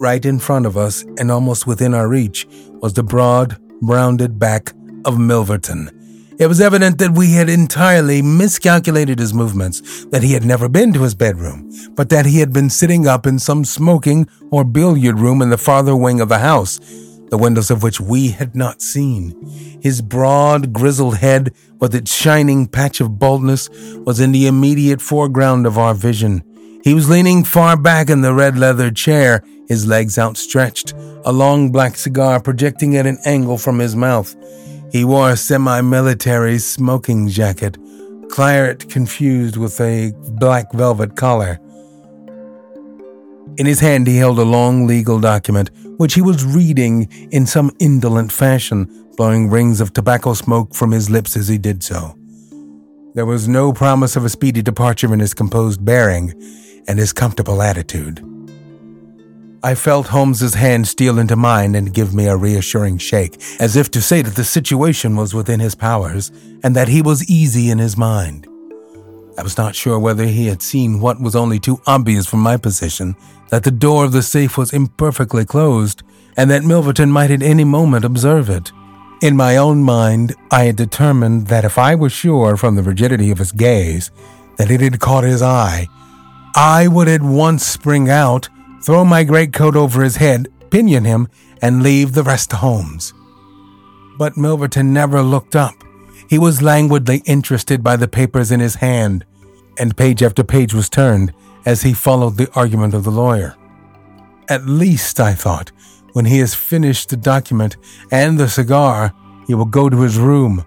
Right 0.00 0.24
in 0.24 0.38
front 0.38 0.66
of 0.66 0.76
us, 0.76 1.04
and 1.18 1.30
almost 1.30 1.66
within 1.66 1.92
our 1.92 2.08
reach, 2.08 2.46
was 2.80 2.94
the 2.94 3.02
broad, 3.02 3.58
rounded 3.82 4.38
back 4.38 4.70
of 5.04 5.14
Milverton, 5.18 5.90
it 6.38 6.46
was 6.46 6.60
evident 6.60 6.98
that 6.98 7.12
we 7.12 7.32
had 7.32 7.48
entirely 7.48 8.20
miscalculated 8.20 9.18
his 9.18 9.32
movements, 9.32 10.04
that 10.06 10.22
he 10.22 10.32
had 10.32 10.44
never 10.44 10.68
been 10.68 10.92
to 10.92 11.02
his 11.02 11.14
bedroom, 11.14 11.70
but 11.94 12.10
that 12.10 12.26
he 12.26 12.40
had 12.40 12.52
been 12.52 12.68
sitting 12.68 13.06
up 13.06 13.26
in 13.26 13.38
some 13.38 13.64
smoking 13.64 14.28
or 14.50 14.64
billiard 14.64 15.18
room 15.18 15.40
in 15.40 15.50
the 15.50 15.58
farther 15.58 15.96
wing 15.96 16.20
of 16.20 16.28
the 16.28 16.38
house, 16.38 16.78
the 17.30 17.38
windows 17.38 17.70
of 17.70 17.82
which 17.82 18.00
we 18.00 18.28
had 18.28 18.54
not 18.54 18.82
seen. 18.82 19.34
His 19.80 20.02
broad, 20.02 20.72
grizzled 20.72 21.18
head, 21.18 21.54
with 21.80 21.94
its 21.94 22.14
shining 22.14 22.66
patch 22.66 23.00
of 23.00 23.18
baldness, 23.18 23.68
was 24.04 24.20
in 24.20 24.32
the 24.32 24.46
immediate 24.46 25.00
foreground 25.00 25.66
of 25.66 25.78
our 25.78 25.94
vision. 25.94 26.42
He 26.84 26.94
was 26.94 27.10
leaning 27.10 27.44
far 27.44 27.76
back 27.76 28.10
in 28.10 28.20
the 28.20 28.34
red 28.34 28.58
leather 28.58 28.90
chair, 28.90 29.42
his 29.68 29.86
legs 29.86 30.18
outstretched, 30.18 30.92
a 31.24 31.32
long 31.32 31.72
black 31.72 31.96
cigar 31.96 32.40
projecting 32.40 32.96
at 32.96 33.06
an 33.06 33.18
angle 33.24 33.58
from 33.58 33.78
his 33.80 33.96
mouth. 33.96 34.36
He 34.92 35.04
wore 35.04 35.30
a 35.30 35.36
semi 35.36 35.80
military 35.80 36.58
smoking 36.58 37.28
jacket, 37.28 37.76
claret 38.30 38.88
confused 38.88 39.56
with 39.56 39.80
a 39.80 40.12
black 40.38 40.72
velvet 40.72 41.16
collar. 41.16 41.58
In 43.58 43.66
his 43.66 43.80
hand, 43.80 44.06
he 44.06 44.16
held 44.16 44.38
a 44.38 44.44
long 44.44 44.86
legal 44.86 45.18
document, 45.18 45.70
which 45.96 46.14
he 46.14 46.22
was 46.22 46.44
reading 46.44 47.08
in 47.32 47.46
some 47.46 47.72
indolent 47.80 48.30
fashion, 48.30 48.86
blowing 49.16 49.48
rings 49.48 49.80
of 49.80 49.92
tobacco 49.92 50.34
smoke 50.34 50.74
from 50.74 50.90
his 50.90 51.08
lips 51.08 51.36
as 51.36 51.48
he 51.48 51.58
did 51.58 51.82
so. 51.82 52.14
There 53.14 53.26
was 53.26 53.48
no 53.48 53.72
promise 53.72 54.14
of 54.14 54.24
a 54.24 54.28
speedy 54.28 54.60
departure 54.60 55.12
in 55.12 55.20
his 55.20 55.32
composed 55.32 55.84
bearing 55.84 56.34
and 56.86 56.98
his 56.98 57.14
comfortable 57.14 57.62
attitude. 57.62 58.20
I 59.66 59.74
felt 59.74 60.06
Holmes's 60.06 60.54
hand 60.54 60.86
steal 60.86 61.18
into 61.18 61.34
mine 61.34 61.74
and 61.74 61.92
give 61.92 62.14
me 62.14 62.26
a 62.26 62.36
reassuring 62.36 62.98
shake, 62.98 63.42
as 63.58 63.74
if 63.74 63.90
to 63.90 64.00
say 64.00 64.22
that 64.22 64.36
the 64.36 64.44
situation 64.44 65.16
was 65.16 65.34
within 65.34 65.58
his 65.58 65.74
powers 65.74 66.30
and 66.62 66.76
that 66.76 66.86
he 66.86 67.02
was 67.02 67.28
easy 67.28 67.68
in 67.68 67.78
his 67.78 67.96
mind. 67.96 68.46
I 69.36 69.42
was 69.42 69.58
not 69.58 69.74
sure 69.74 69.98
whether 69.98 70.22
he 70.22 70.46
had 70.46 70.62
seen 70.62 71.00
what 71.00 71.20
was 71.20 71.34
only 71.34 71.58
too 71.58 71.80
obvious 71.84 72.26
from 72.26 72.42
my 72.42 72.56
position 72.56 73.16
that 73.50 73.64
the 73.64 73.72
door 73.72 74.04
of 74.04 74.12
the 74.12 74.22
safe 74.22 74.56
was 74.56 74.72
imperfectly 74.72 75.44
closed 75.44 76.04
and 76.36 76.48
that 76.48 76.62
Milverton 76.62 77.10
might 77.10 77.32
at 77.32 77.42
any 77.42 77.64
moment 77.64 78.04
observe 78.04 78.48
it. 78.48 78.70
In 79.20 79.36
my 79.36 79.56
own 79.56 79.82
mind, 79.82 80.32
I 80.48 80.66
had 80.66 80.76
determined 80.76 81.48
that 81.48 81.64
if 81.64 81.76
I 81.76 81.96
was 81.96 82.12
sure 82.12 82.56
from 82.56 82.76
the 82.76 82.84
rigidity 82.84 83.32
of 83.32 83.38
his 83.38 83.50
gaze 83.50 84.12
that 84.58 84.70
it 84.70 84.80
had 84.80 85.00
caught 85.00 85.24
his 85.24 85.42
eye, 85.42 85.88
I 86.54 86.86
would 86.86 87.08
at 87.08 87.20
once 87.20 87.66
spring 87.66 88.08
out 88.08 88.48
throw 88.86 89.04
my 89.04 89.24
greatcoat 89.24 89.74
over 89.74 90.04
his 90.04 90.14
head, 90.14 90.46
pinion 90.70 91.04
him, 91.04 91.26
and 91.60 91.82
leave 91.82 92.12
the 92.12 92.22
rest 92.22 92.50
to 92.50 92.56
Holmes. 92.56 93.12
But 94.16 94.36
Milverton 94.36 94.92
never 94.92 95.22
looked 95.22 95.56
up. 95.56 95.74
He 96.30 96.38
was 96.38 96.62
languidly 96.62 97.20
interested 97.26 97.82
by 97.82 97.96
the 97.96 98.06
papers 98.06 98.52
in 98.52 98.60
his 98.60 98.76
hand, 98.76 99.24
and 99.76 99.96
page 99.96 100.22
after 100.22 100.44
page 100.44 100.72
was 100.72 100.88
turned 100.88 101.34
as 101.64 101.82
he 101.82 101.92
followed 101.92 102.36
the 102.36 102.48
argument 102.54 102.94
of 102.94 103.02
the 103.02 103.10
lawyer. 103.10 103.56
At 104.48 104.68
least, 104.68 105.18
I 105.18 105.34
thought, 105.34 105.72
when 106.12 106.26
he 106.26 106.38
has 106.38 106.54
finished 106.54 107.08
the 107.08 107.16
document 107.16 107.76
and 108.12 108.38
the 108.38 108.48
cigar, 108.48 109.12
he 109.48 109.54
will 109.54 109.64
go 109.64 109.90
to 109.90 110.02
his 110.02 110.16
room. 110.16 110.64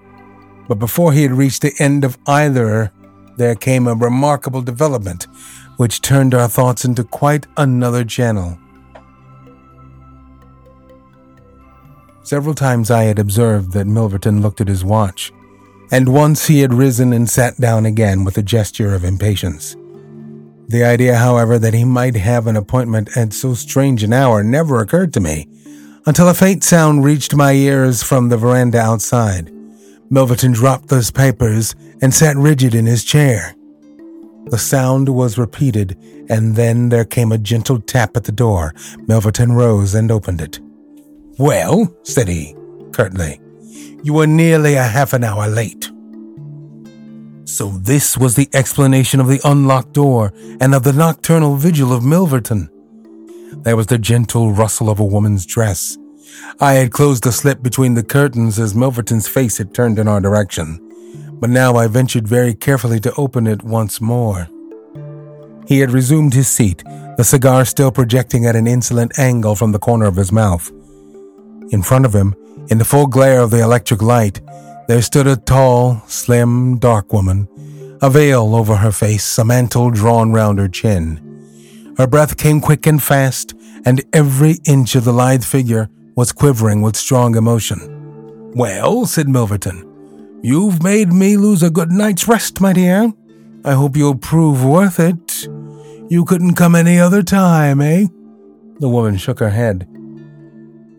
But 0.68 0.78
before 0.78 1.14
he 1.14 1.24
had 1.24 1.32
reached 1.32 1.62
the 1.62 1.74
end 1.80 2.04
of 2.04 2.18
either, 2.28 2.92
there 3.38 3.56
came 3.56 3.88
a 3.88 3.96
remarkable 3.96 4.62
development 4.62 5.26
which 5.80 6.02
turned 6.02 6.34
our 6.34 6.50
thoughts 6.50 6.84
into 6.84 7.06
quite 7.06 7.48
another 7.56 8.04
channel. 8.04 8.60
Several 12.22 12.54
times 12.54 12.92
I 12.92 13.04
had 13.04 13.18
observed 13.18 13.72
that 13.72 13.88
Milverton 13.88 14.42
looked 14.42 14.60
at 14.60 14.68
his 14.68 14.84
watch, 14.84 15.32
and 15.90 16.14
once 16.14 16.48
he 16.48 16.60
had 16.60 16.74
risen 16.74 17.14
and 17.14 17.30
sat 17.30 17.56
down 17.62 17.86
again 17.86 18.26
with 18.26 18.38
a 18.38 18.44
gesture 18.44 18.94
of 18.94 19.06
impatience. 19.06 19.78
The 20.68 20.84
idea, 20.84 21.16
however, 21.16 21.58
that 21.58 21.74
he 21.74 21.86
might 21.86 22.18
have 22.18 22.48
an 22.48 22.58
appointment 22.58 23.16
at 23.16 23.32
so 23.32 23.54
strange 23.54 24.04
an 24.04 24.12
hour 24.12 24.44
never 24.44 24.82
occurred 24.82 25.14
to 25.14 25.22
me 25.22 25.48
until 26.06 26.28
a 26.28 26.34
faint 26.34 26.62
sound 26.62 27.06
reached 27.06 27.34
my 27.34 27.54
ears 27.54 28.04
from 28.04 28.28
the 28.28 28.38
veranda 28.38 28.80
outside. 28.80 29.50
Milverton 30.12 30.54
dropped 30.54 30.90
those 30.90 31.10
papers 31.10 31.74
and 32.02 32.14
sat 32.14 32.36
rigid 32.36 32.76
in 32.76 32.86
his 32.86 33.06
chair. 33.06 33.56
The 34.50 34.58
sound 34.58 35.10
was 35.10 35.38
repeated, 35.38 35.96
and 36.28 36.56
then 36.56 36.90
there 36.90 37.06
came 37.06 37.32
a 37.32 37.38
gentle 37.38 37.80
tap 37.80 38.18
at 38.18 38.24
the 38.24 38.32
door. 38.32 38.74
Milverton 39.08 39.56
rose 39.56 39.94
and 39.94 40.12
opened 40.12 40.42
it. 40.42 40.60
Well, 41.38 41.96
said 42.02 42.28
he, 42.28 42.56
curtly, 42.92 43.40
you 44.04 44.14
were 44.14 44.26
nearly 44.26 44.74
a 44.74 44.84
half 44.84 45.14
an 45.14 45.24
hour 45.24 45.48
late. 45.48 45.92
So 47.46 47.70
this 47.70 48.18
was 48.18 48.36
the 48.36 48.50
explanation 48.54 49.20
of 49.20 49.28
the 49.28 49.42
unlocked 49.44 49.94
door 49.94 50.34
and 50.60 50.74
of 50.74 50.84
the 50.84 50.94
nocturnal 50.94 51.56
vigil 51.56 51.94
of 51.94 52.04
Milverton. 52.04 52.70
There 53.64 53.76
was 53.76 53.88
the 53.88 54.00
gentle 54.00 54.52
rustle 54.52 54.90
of 54.90 55.00
a 55.00 55.06
woman's 55.06 55.46
dress. 55.46 55.96
I 56.60 56.74
had 56.74 56.92
closed 56.92 57.24
the 57.24 57.32
slit 57.32 57.62
between 57.62 57.94
the 57.94 58.04
curtains 58.04 58.58
as 58.58 58.74
Milverton's 58.74 59.28
face 59.28 59.60
had 59.60 59.76
turned 59.76 60.00
in 60.00 60.08
our 60.08 60.22
direction 60.22 60.89
but 61.40 61.50
now 61.50 61.76
I 61.76 61.88
ventured 61.88 62.28
very 62.28 62.54
carefully 62.54 63.00
to 63.02 63.14
open 63.16 63.48
it 63.48 63.64
once 63.64 64.02
more. 64.02 64.48
He 65.68 65.80
had 65.80 65.92
resumed 65.92 66.34
his 66.34 66.48
seat, 66.48 66.84
the 67.18 67.24
cigar 67.24 67.66
still 67.66 67.92
projecting 67.92 68.46
at 68.46 68.56
an 68.56 68.68
insolent 68.68 69.18
angle 69.20 69.56
from 69.56 69.72
the 69.72 69.80
corner 69.80 70.06
of 70.06 70.16
his 70.16 70.32
mouth. 70.32 70.72
In 71.72 71.84
front 71.84 72.06
of 72.06 72.14
him, 72.14 72.36
in 72.70 72.78
the 72.78 72.86
full 72.86 73.08
glare 73.08 73.42
of 73.42 73.52
the 73.52 73.62
electric 73.62 74.02
light, 74.02 74.42
there 74.88 75.02
stood 75.02 75.28
a 75.28 75.38
tall, 75.38 76.02
slim, 76.08 76.80
dark 76.80 77.14
woman, 77.14 77.48
a 78.02 78.10
veil 78.10 78.56
over 78.56 78.78
her 78.78 78.92
face, 78.92 79.38
a 79.38 79.46
mantle 79.46 79.92
drawn 79.92 80.32
round 80.32 80.58
her 80.60 80.68
chin. 80.68 81.94
Her 81.98 82.08
breath 82.08 82.38
came 82.38 82.62
quick 82.62 82.88
and 82.88 83.02
fast, 83.02 83.54
and 83.86 84.04
every 84.14 84.58
inch 84.66 84.96
of 84.96 85.06
the 85.06 85.14
lithe 85.14 85.44
figure 85.44 85.90
was 86.16 86.32
quivering 86.32 86.82
with 86.82 86.96
strong 86.96 87.36
emotion. 87.36 88.52
Well, 88.56 89.06
said 89.06 89.28
Milverton, 89.28 89.89
You've 90.42 90.82
made 90.82 91.12
me 91.12 91.36
lose 91.36 91.62
a 91.64 91.70
good 91.70 91.92
night's 91.92 92.28
rest, 92.28 92.62
my 92.62 92.72
dear. 92.72 93.12
I 93.66 93.74
hope 93.74 93.98
you'll 93.98 94.16
prove 94.16 94.64
worth 94.64 95.00
it. 95.00 95.48
You 96.10 96.24
couldn't 96.26 96.56
come 96.56 96.76
any 96.76 96.98
other 96.98 97.22
time, 97.22 97.82
eh? 97.82 98.06
The 98.80 98.88
woman 98.88 99.18
shook 99.18 99.40
her 99.40 99.50
head. 99.50 99.86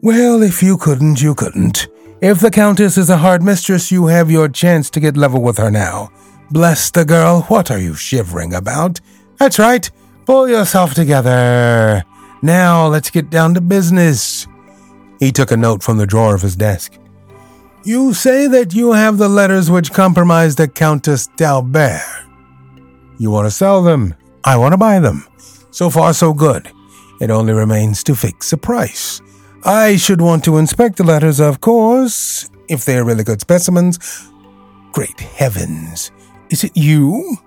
Well, 0.02 0.42
if 0.42 0.62
you 0.62 0.76
couldn't, 0.76 1.22
you 1.22 1.34
couldn't. 1.34 1.88
If 2.20 2.40
the 2.40 2.50
Countess 2.50 2.98
is 2.98 3.08
a 3.08 3.16
hard 3.16 3.42
mistress, 3.42 3.90
you 3.90 4.06
have 4.06 4.30
your 4.30 4.48
chance 4.48 4.90
to 4.90 5.00
get 5.00 5.16
level 5.16 5.40
with 5.40 5.56
her 5.56 5.70
now. 5.70 6.10
Bless 6.50 6.90
the 6.90 7.06
girl, 7.06 7.42
what 7.42 7.70
are 7.70 7.78
you 7.78 7.94
shivering 7.94 8.52
about? 8.52 9.00
That's 9.38 9.58
right, 9.58 9.90
pull 10.26 10.48
yourself 10.48 10.92
together. 10.92 12.04
Now 12.42 12.88
let's 12.88 13.08
get 13.08 13.30
down 13.30 13.54
to 13.54 13.62
business. 13.62 14.46
He 15.18 15.32
took 15.32 15.50
a 15.50 15.56
note 15.56 15.82
from 15.82 15.96
the 15.96 16.06
drawer 16.06 16.34
of 16.34 16.42
his 16.42 16.56
desk. 16.56 16.99
You 17.82 18.12
say 18.12 18.46
that 18.46 18.74
you 18.74 18.92
have 18.92 19.16
the 19.16 19.28
letters 19.28 19.70
which 19.70 19.92
compromise 19.92 20.54
the 20.54 20.68
Countess 20.68 21.28
d'Albert. 21.36 22.02
You 23.18 23.30
want 23.30 23.46
to 23.46 23.50
sell 23.50 23.82
them. 23.82 24.14
I 24.44 24.58
want 24.58 24.74
to 24.74 24.78
buy 24.78 25.00
them. 25.00 25.26
So 25.70 25.88
far, 25.88 26.12
so 26.12 26.34
good. 26.34 26.70
It 27.22 27.30
only 27.30 27.54
remains 27.54 28.04
to 28.04 28.14
fix 28.14 28.52
a 28.52 28.58
price. 28.58 29.22
I 29.64 29.96
should 29.96 30.20
want 30.20 30.44
to 30.44 30.58
inspect 30.58 30.96
the 30.96 31.04
letters, 31.04 31.40
of 31.40 31.62
course, 31.62 32.50
if 32.68 32.84
they 32.84 32.98
are 32.98 33.04
really 33.04 33.24
good 33.24 33.40
specimens. 33.40 33.98
Great 34.92 35.20
heavens! 35.20 36.10
Is 36.50 36.64
it 36.64 36.76
you? 36.76 37.38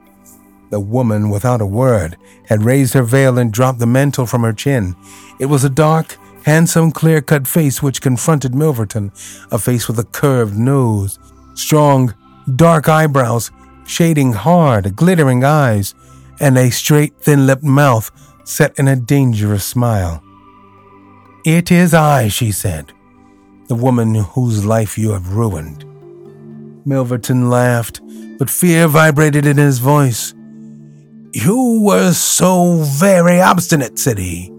The 0.71 0.79
woman, 0.79 1.29
without 1.29 1.61
a 1.61 1.65
word, 1.67 2.17
had 2.47 2.63
raised 2.63 2.95
her 2.95 3.03
veil 3.03 3.37
and 3.37 3.53
dropped 3.53 3.77
the 3.77 3.85
mantle 3.85 4.25
from 4.25 4.41
her 4.41 4.53
chin. 4.53 4.95
It 5.39 5.45
was 5.45 5.63
a 5.63 5.69
dark, 5.69 6.17
handsome, 6.43 6.91
clear 6.91 7.21
cut 7.21 7.47
face 7.47 7.81
which 7.81 8.01
confronted 8.01 8.53
Milverton, 8.53 9.11
a 9.51 9.57
face 9.57 9.87
with 9.87 9.99
a 9.99 10.03
curved 10.03 10.57
nose, 10.57 11.19
strong, 11.55 12.13
dark 12.55 12.89
eyebrows, 12.89 13.51
shading 13.85 14.33
hard, 14.33 14.95
glittering 14.95 15.43
eyes, 15.43 15.95
and 16.39 16.57
a 16.57 16.71
straight, 16.71 17.17
thin 17.19 17.47
lipped 17.47 17.63
mouth 17.63 18.11
set 18.43 18.77
in 18.77 18.87
a 18.87 18.95
dangerous 18.95 19.65
smile. 19.65 20.23
It 21.45 21.71
is 21.71 21.93
I, 21.93 22.27
she 22.27 22.51
said, 22.51 22.93
the 23.67 23.75
woman 23.75 24.15
whose 24.15 24.65
life 24.65 24.97
you 24.97 25.11
have 25.11 25.33
ruined. 25.33 25.85
Milverton 26.85 27.49
laughed, 27.49 28.01
but 28.37 28.49
fear 28.49 28.87
vibrated 28.87 29.45
in 29.45 29.57
his 29.57 29.79
voice. 29.79 30.33
You 31.33 31.81
were 31.83 32.13
so 32.13 32.83
very 32.83 33.41
obstinate, 33.41 33.97
said 33.97 34.17
he. 34.17 34.52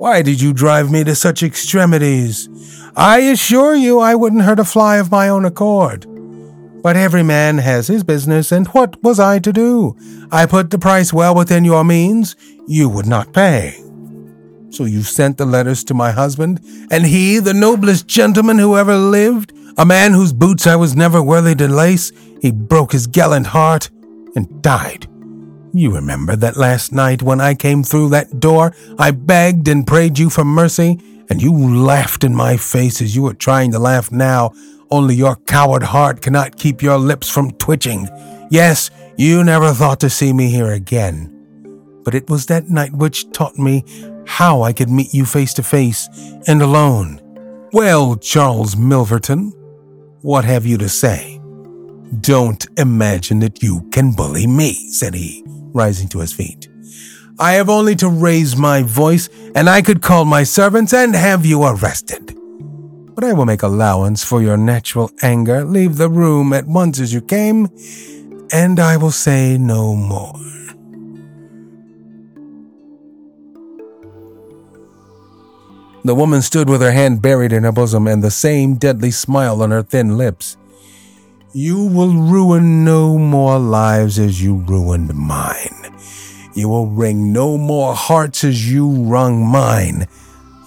Why 0.00 0.22
did 0.22 0.40
you 0.40 0.54
drive 0.54 0.90
me 0.90 1.04
to 1.04 1.14
such 1.14 1.42
extremities? 1.42 2.48
I 2.96 3.18
assure 3.18 3.74
you 3.74 3.98
I 3.98 4.14
wouldn't 4.14 4.40
hurt 4.40 4.58
a 4.58 4.64
fly 4.64 4.96
of 4.96 5.10
my 5.10 5.28
own 5.28 5.44
accord. 5.44 6.06
But 6.82 6.96
every 6.96 7.22
man 7.22 7.58
has 7.58 7.88
his 7.88 8.02
business, 8.02 8.50
and 8.50 8.66
what 8.68 9.02
was 9.02 9.20
I 9.20 9.40
to 9.40 9.52
do? 9.52 9.94
I 10.32 10.46
put 10.46 10.70
the 10.70 10.78
price 10.78 11.12
well 11.12 11.34
within 11.34 11.66
your 11.66 11.84
means. 11.84 12.34
You 12.66 12.88
would 12.88 13.06
not 13.06 13.34
pay. 13.34 13.78
So 14.70 14.86
you 14.86 15.02
sent 15.02 15.36
the 15.36 15.44
letters 15.44 15.84
to 15.84 15.92
my 15.92 16.12
husband, 16.12 16.60
and 16.90 17.04
he, 17.04 17.38
the 17.38 17.52
noblest 17.52 18.06
gentleman 18.06 18.58
who 18.58 18.78
ever 18.78 18.96
lived, 18.96 19.52
a 19.76 19.84
man 19.84 20.14
whose 20.14 20.32
boots 20.32 20.66
I 20.66 20.76
was 20.76 20.96
never 20.96 21.22
worthy 21.22 21.54
to 21.56 21.68
lace, 21.68 22.10
he 22.40 22.52
broke 22.52 22.92
his 22.92 23.06
gallant 23.06 23.48
heart 23.48 23.90
and 24.34 24.62
died. 24.62 25.09
You 25.72 25.94
remember 25.94 26.34
that 26.36 26.56
last 26.56 26.92
night 26.92 27.22
when 27.22 27.40
I 27.40 27.54
came 27.54 27.84
through 27.84 28.08
that 28.10 28.40
door, 28.40 28.74
I 28.98 29.12
begged 29.12 29.68
and 29.68 29.86
prayed 29.86 30.18
you 30.18 30.28
for 30.28 30.44
mercy, 30.44 30.98
and 31.28 31.40
you 31.40 31.52
laughed 31.52 32.24
in 32.24 32.34
my 32.34 32.56
face 32.56 33.00
as 33.00 33.14
you 33.14 33.26
are 33.26 33.34
trying 33.34 33.70
to 33.72 33.78
laugh 33.78 34.10
now, 34.10 34.50
only 34.90 35.14
your 35.14 35.36
coward 35.36 35.84
heart 35.84 36.20
cannot 36.22 36.56
keep 36.56 36.82
your 36.82 36.98
lips 36.98 37.30
from 37.30 37.52
twitching. 37.52 38.08
Yes, 38.50 38.90
you 39.16 39.44
never 39.44 39.72
thought 39.72 40.00
to 40.00 40.10
see 40.10 40.32
me 40.32 40.50
here 40.50 40.72
again. 40.72 41.30
but 42.04 42.14
it 42.14 42.28
was 42.28 42.46
that 42.46 42.68
night 42.68 42.92
which 42.92 43.30
taught 43.32 43.58
me 43.58 43.84
how 44.26 44.62
I 44.62 44.72
could 44.72 44.90
meet 44.90 45.12
you 45.12 45.24
face 45.24 45.54
to 45.54 45.62
face 45.62 46.08
and 46.46 46.62
alone. 46.62 47.20
Well, 47.72 48.16
Charles 48.16 48.74
Milverton, 48.74 49.52
what 50.22 50.44
have 50.44 50.66
you 50.66 50.78
to 50.78 50.88
say? 50.88 51.40
Don't 52.20 52.66
imagine 52.78 53.38
that 53.40 53.62
you 53.62 53.88
can 53.92 54.12
bully 54.12 54.46
me, 54.46 54.72
said 54.90 55.14
he, 55.14 55.44
rising 55.72 56.08
to 56.08 56.20
his 56.20 56.32
feet. 56.32 56.68
I 57.38 57.52
have 57.52 57.70
only 57.70 57.94
to 57.96 58.08
raise 58.08 58.56
my 58.56 58.82
voice, 58.82 59.28
and 59.54 59.68
I 59.68 59.82
could 59.82 60.02
call 60.02 60.24
my 60.24 60.42
servants 60.42 60.92
and 60.92 61.14
have 61.14 61.46
you 61.46 61.62
arrested. 61.64 62.36
But 63.14 63.24
I 63.24 63.32
will 63.32 63.46
make 63.46 63.62
allowance 63.62 64.24
for 64.24 64.42
your 64.42 64.56
natural 64.56 65.10
anger. 65.22 65.64
Leave 65.64 65.96
the 65.96 66.08
room 66.08 66.52
at 66.52 66.66
once 66.66 67.00
as 67.00 67.14
you 67.14 67.20
came, 67.20 67.68
and 68.52 68.78
I 68.78 68.96
will 68.96 69.10
say 69.10 69.56
no 69.58 69.94
more. 69.94 70.34
The 76.02 76.14
woman 76.14 76.40
stood 76.40 76.70
with 76.70 76.80
her 76.80 76.92
hand 76.92 77.20
buried 77.20 77.52
in 77.52 77.64
her 77.64 77.72
bosom 77.72 78.06
and 78.06 78.22
the 78.22 78.30
same 78.30 78.76
deadly 78.76 79.10
smile 79.10 79.62
on 79.62 79.70
her 79.70 79.82
thin 79.82 80.16
lips. 80.16 80.56
You 81.52 81.84
will 81.84 82.12
ruin 82.12 82.84
no 82.84 83.18
more 83.18 83.58
lives 83.58 84.20
as 84.20 84.40
you 84.40 84.54
ruined 84.54 85.12
mine. 85.14 85.96
You 86.54 86.68
will 86.68 86.86
wring 86.86 87.32
no 87.32 87.58
more 87.58 87.92
hearts 87.92 88.44
as 88.44 88.70
you 88.70 88.88
wrung 88.88 89.44
mine. 89.44 90.06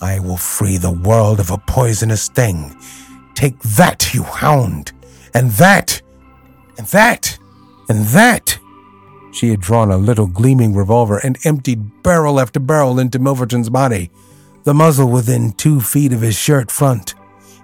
I 0.02 0.20
will 0.20 0.36
free 0.36 0.75
the 0.75 0.92
world 0.92 1.40
of 1.40 1.52
a 1.52 1.58
poisonous 1.58 2.28
thing. 2.28 2.75
Take 3.34 3.58
that, 3.60 4.13
you 4.13 4.24
hound, 4.24 4.92
and 5.34 5.52
that, 5.52 6.02
and 6.78 6.86
that, 6.88 7.40
and 7.88 8.06
that. 8.08 8.60
She 9.32 9.50
had 9.50 9.62
drawn 9.62 9.90
a 9.90 9.98
little 9.98 10.28
gleaming 10.28 10.75
revolver 10.75 11.18
and 11.18 11.38
emptied 11.46 12.04
barrel 12.04 12.42
after 12.42 12.60
barrel 12.60 13.00
into 13.00 13.20
Milverton's 13.20 13.70
body 13.70 14.12
the 14.66 14.74
muzzle 14.74 15.10
within 15.10 15.52
two 15.54 15.80
feet 15.80 16.13
of 16.13 16.22
his 16.22 16.36
shirt 16.36 16.72
front. 16.72 17.16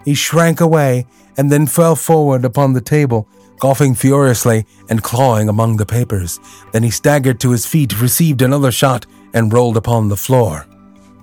He 0.05 0.13
shrank 0.13 0.61
away 0.61 1.05
and 1.37 1.51
then 1.51 1.67
fell 1.67 1.95
forward 1.95 2.45
upon 2.45 2.73
the 2.73 2.81
table, 2.81 3.27
coughing 3.59 3.95
furiously 3.95 4.65
and 4.89 5.03
clawing 5.03 5.49
among 5.49 5.77
the 5.77 5.85
papers. 5.85 6.39
Then 6.71 6.83
he 6.83 6.91
staggered 6.91 7.39
to 7.41 7.51
his 7.51 7.65
feet, 7.65 8.01
received 8.01 8.41
another 8.41 8.71
shot, 8.71 9.05
and 9.33 9.53
rolled 9.53 9.77
upon 9.77 10.09
the 10.09 10.17
floor. 10.17 10.65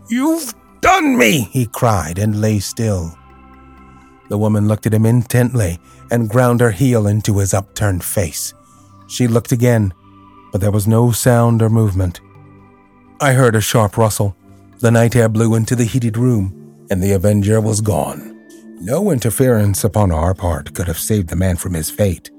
You've 0.08 0.54
done 0.80 1.18
me, 1.18 1.48
he 1.52 1.66
cried, 1.66 2.18
and 2.18 2.40
lay 2.40 2.60
still. 2.60 3.16
The 4.28 4.38
woman 4.38 4.68
looked 4.68 4.86
at 4.86 4.94
him 4.94 5.06
intently 5.06 5.78
and 6.10 6.30
ground 6.30 6.60
her 6.60 6.70
heel 6.70 7.06
into 7.06 7.38
his 7.38 7.54
upturned 7.54 8.04
face. 8.04 8.54
She 9.08 9.28
looked 9.28 9.52
again, 9.52 9.92
but 10.52 10.60
there 10.60 10.70
was 10.70 10.86
no 10.86 11.10
sound 11.12 11.62
or 11.62 11.70
movement. 11.70 12.20
I 13.20 13.32
heard 13.32 13.56
a 13.56 13.60
sharp 13.60 13.96
rustle 13.96 14.36
the 14.80 14.90
night 14.90 15.16
air 15.16 15.28
blew 15.28 15.54
into 15.54 15.74
the 15.74 15.84
heated 15.84 16.18
room, 16.18 16.86
and 16.90 17.02
the 17.02 17.12
Avenger 17.12 17.60
was 17.62 17.80
gone. 17.80 18.35
No 18.80 19.10
interference 19.10 19.84
upon 19.84 20.12
our 20.12 20.34
part 20.34 20.74
could 20.74 20.86
have 20.86 20.98
saved 20.98 21.28
the 21.28 21.36
man 21.36 21.56
from 21.56 21.74
his 21.74 21.90
fate. 21.90 22.30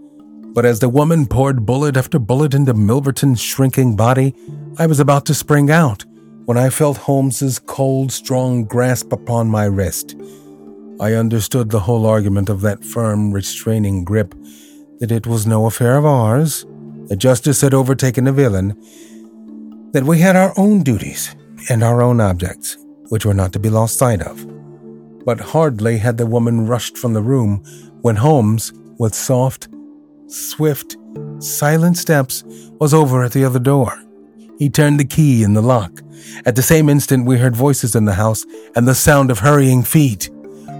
But 0.54 0.66
as 0.66 0.80
the 0.80 0.90
woman 0.90 1.26
poured 1.26 1.66
bullet 1.66 1.98
after 1.98 2.20
bullet 2.20 2.54
into 2.54 2.74
Milverton's 2.74 3.42
shrinking 3.42 3.96
body, 3.96 4.36
I 4.78 4.86
was 4.86 5.00
about 5.00 5.26
to 5.26 5.34
spring 5.34 5.72
out 5.72 6.06
when 6.46 6.58
I 6.58 6.70
felt 6.70 6.98
Holmes's 6.98 7.60
cold, 7.60 8.12
strong 8.12 8.64
grasp 8.64 9.12
upon 9.12 9.50
my 9.50 9.66
wrist. 9.66 10.16
I 11.00 11.14
understood 11.14 11.70
the 11.70 11.82
whole 11.82 12.06
argument 12.06 12.50
of 12.50 12.62
that 12.62 12.86
firm, 12.86 13.32
restraining 13.34 14.04
grip 14.04 14.34
that 15.00 15.12
it 15.12 15.28
was 15.28 15.46
no 15.46 15.66
affair 15.66 15.98
of 15.98 16.06
ours, 16.06 16.66
that 17.08 17.18
justice 17.18 17.62
had 17.62 17.74
overtaken 17.74 18.24
the 18.24 18.32
villain, 18.32 18.70
that 19.92 20.04
we 20.04 20.20
had 20.20 20.36
our 20.36 20.54
own 20.58 20.84
duties 20.84 21.36
and 21.70 21.84
our 21.84 22.02
own 22.02 22.22
objects, 22.22 22.78
which 23.10 23.26
were 23.26 23.34
not 23.34 23.54
to 23.54 23.60
be 23.60 23.70
lost 23.70 23.98
sight 23.98 24.22
of. 24.22 24.57
But 25.28 25.42
hardly 25.42 25.98
had 25.98 26.16
the 26.16 26.26
woman 26.26 26.68
rushed 26.68 26.98
from 26.98 27.12
the 27.12 27.22
room 27.22 27.62
when 28.02 28.16
Holmes, 28.16 28.72
with 28.98 29.14
soft, 29.14 29.68
swift, 30.28 30.96
silent 31.40 31.98
steps, 31.98 32.46
was 32.80 32.94
over 32.94 33.26
at 33.26 33.34
the 33.34 33.44
other 33.44 33.60
door. 33.60 33.92
He 34.58 34.70
turned 34.70 35.02
the 35.02 35.04
key 35.04 35.44
in 35.44 35.54
the 35.54 35.62
lock. 35.62 36.02
At 36.46 36.56
the 36.56 36.62
same 36.62 36.88
instant, 36.88 37.26
we 37.26 37.40
heard 37.40 37.58
voices 37.58 37.94
in 37.94 38.06
the 38.06 38.14
house 38.14 38.46
and 38.74 38.88
the 38.88 38.96
sound 38.96 39.30
of 39.30 39.40
hurrying 39.40 39.84
feet. 39.84 40.30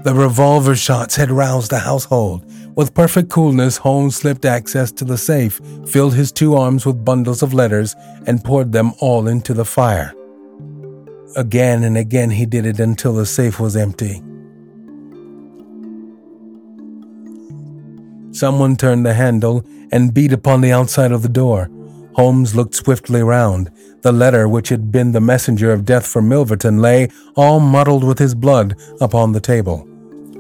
The 0.06 0.14
revolver 0.16 0.78
shots 0.78 1.18
had 1.18 1.30
roused 1.30 1.70
the 1.70 1.80
household. 1.80 2.46
With 2.74 2.94
perfect 2.94 3.30
coolness, 3.30 3.76
Holmes 3.76 4.16
slipped 4.16 4.46
access 4.46 4.94
to 4.94 5.04
the 5.04 5.18
safe, 5.18 5.60
filled 5.90 6.14
his 6.16 6.32
two 6.32 6.56
arms 6.56 6.86
with 6.86 7.04
bundles 7.04 7.44
of 7.44 7.54
letters, 7.54 7.98
and 8.26 8.42
poured 8.42 8.72
them 8.72 8.94
all 9.02 9.28
into 9.28 9.54
the 9.54 9.66
fire. 9.66 10.14
Again 11.36 11.84
and 11.84 11.98
again 11.98 12.30
he 12.30 12.46
did 12.46 12.66
it 12.66 12.80
until 12.80 13.14
the 13.14 13.26
safe 13.26 13.60
was 13.60 13.76
empty. 13.76 14.24
Someone 18.38 18.76
turned 18.76 19.04
the 19.04 19.16
handle 19.16 19.66
and 19.92 20.14
beat 20.14 20.32
upon 20.32 20.62
the 20.62 20.72
outside 20.72 21.12
of 21.12 21.24
the 21.24 21.28
door. 21.44 21.72
Holmes 22.14 22.56
looked 22.56 22.76
swiftly 22.76 23.24
round. 23.24 23.72
The 24.04 24.12
letter, 24.12 24.48
which 24.48 24.70
had 24.70 24.92
been 24.92 25.12
the 25.12 25.20
messenger 25.20 25.72
of 25.72 25.86
death 25.86 26.06
for 26.06 26.22
Milverton, 26.22 26.80
lay, 26.80 27.10
all 27.36 27.60
muddled 27.60 28.04
with 28.04 28.20
his 28.20 28.36
blood, 28.36 28.80
upon 29.02 29.32
the 29.32 29.40
table. 29.40 29.88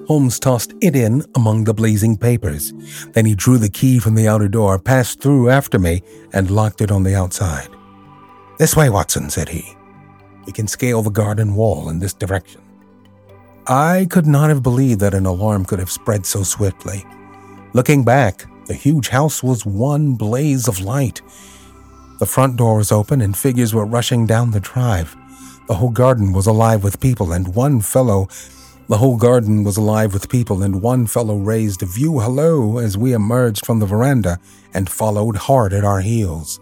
Holmes 0.07 0.37
tossed 0.37 0.75
it 0.79 0.95
in 0.95 1.23
among 1.35 1.63
the 1.63 1.73
blazing 1.73 2.17
papers. 2.17 2.71
Then 3.13 3.25
he 3.25 3.33
drew 3.33 3.57
the 3.57 3.67
key 3.67 3.97
from 3.97 4.13
the 4.13 4.27
outer 4.27 4.47
door, 4.47 4.77
passed 4.77 5.19
through 5.19 5.49
after 5.49 5.79
me, 5.79 6.03
and 6.33 6.51
locked 6.51 6.81
it 6.81 6.91
on 6.91 7.01
the 7.01 7.15
outside. 7.15 7.69
This 8.59 8.75
way, 8.75 8.91
Watson, 8.91 9.31
said 9.31 9.49
he. 9.49 9.75
We 10.45 10.51
can 10.53 10.67
scale 10.67 11.01
the 11.01 11.09
garden 11.09 11.55
wall 11.55 11.89
in 11.89 11.97
this 11.97 12.13
direction. 12.13 12.61
I 13.65 14.05
could 14.11 14.27
not 14.27 14.49
have 14.49 14.61
believed 14.61 14.99
that 14.99 15.15
an 15.15 15.25
alarm 15.25 15.65
could 15.65 15.79
have 15.79 15.89
spread 15.89 16.27
so 16.27 16.43
swiftly. 16.43 17.03
Looking 17.77 18.03
back, 18.03 18.47
the 18.65 18.73
huge 18.73 19.09
house 19.09 19.43
was 19.43 19.63
one 19.63 20.15
blaze 20.15 20.67
of 20.67 20.81
light. 20.81 21.21
The 22.17 22.25
front 22.25 22.55
door 22.55 22.77
was 22.77 22.91
open 22.91 23.21
and 23.21 23.37
figures 23.37 23.71
were 23.71 23.85
rushing 23.85 24.25
down 24.25 24.49
the 24.49 24.59
drive. 24.59 25.15
The 25.67 25.75
whole 25.75 25.91
garden 25.91 26.33
was 26.33 26.47
alive 26.47 26.83
with 26.83 26.99
people, 26.99 27.31
and 27.31 27.53
one 27.53 27.81
fellow 27.81 28.29
the 28.89 28.97
whole 28.97 29.15
garden 29.15 29.63
was 29.63 29.77
alive 29.77 30.11
with 30.11 30.27
people, 30.27 30.63
and 30.63 30.81
one 30.81 31.05
fellow 31.05 31.37
raised 31.37 31.83
a 31.83 31.85
view 31.85 32.19
hello 32.19 32.79
as 32.79 32.97
we 32.97 33.13
emerged 33.13 33.63
from 33.63 33.77
the 33.77 33.85
veranda 33.85 34.39
and 34.73 34.89
followed 34.89 35.35
hard 35.35 35.71
at 35.71 35.85
our 35.85 36.01
heels. 36.01 36.59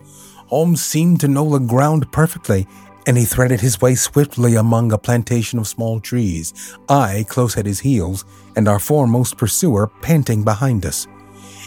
Holmes 0.47 0.83
seemed 0.83 1.21
to 1.21 1.29
know 1.29 1.49
the 1.49 1.59
ground 1.59 2.11
perfectly 2.11 2.67
and 3.07 3.17
he 3.17 3.25
threaded 3.25 3.61
his 3.61 3.81
way 3.81 3.95
swiftly 3.95 4.55
among 4.55 4.91
a 4.91 4.97
plantation 4.97 5.59
of 5.59 5.67
small 5.67 5.99
trees, 5.99 6.77
I 6.89 7.25
close 7.29 7.57
at 7.57 7.65
his 7.65 7.79
heels, 7.79 8.25
and 8.55 8.67
our 8.67 8.79
foremost 8.79 9.37
pursuer 9.37 9.87
panting 10.01 10.43
behind 10.43 10.85
us. 10.85 11.07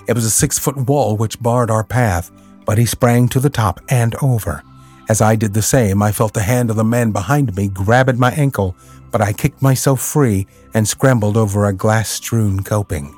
It 0.08 0.14
was 0.14 0.24
a 0.24 0.30
six 0.30 0.58
foot 0.58 0.76
wall 0.76 1.16
which 1.16 1.40
barred 1.40 1.70
our 1.70 1.84
path, 1.84 2.30
but 2.64 2.78
he 2.78 2.86
sprang 2.86 3.28
to 3.28 3.40
the 3.40 3.50
top 3.50 3.80
and 3.88 4.14
over. 4.22 4.62
As 5.08 5.20
I 5.20 5.36
did 5.36 5.54
the 5.54 5.62
same, 5.62 6.02
I 6.02 6.12
felt 6.12 6.34
the 6.34 6.42
hand 6.42 6.70
of 6.70 6.76
the 6.76 6.84
man 6.84 7.12
behind 7.12 7.56
me 7.56 7.68
grab 7.68 8.08
at 8.08 8.18
my 8.18 8.30
ankle, 8.32 8.76
but 9.10 9.22
I 9.22 9.32
kicked 9.32 9.62
myself 9.62 10.00
free 10.00 10.46
and 10.74 10.86
scrambled 10.86 11.36
over 11.36 11.64
a 11.64 11.72
glass 11.72 12.10
strewn 12.10 12.62
coping. 12.62 13.14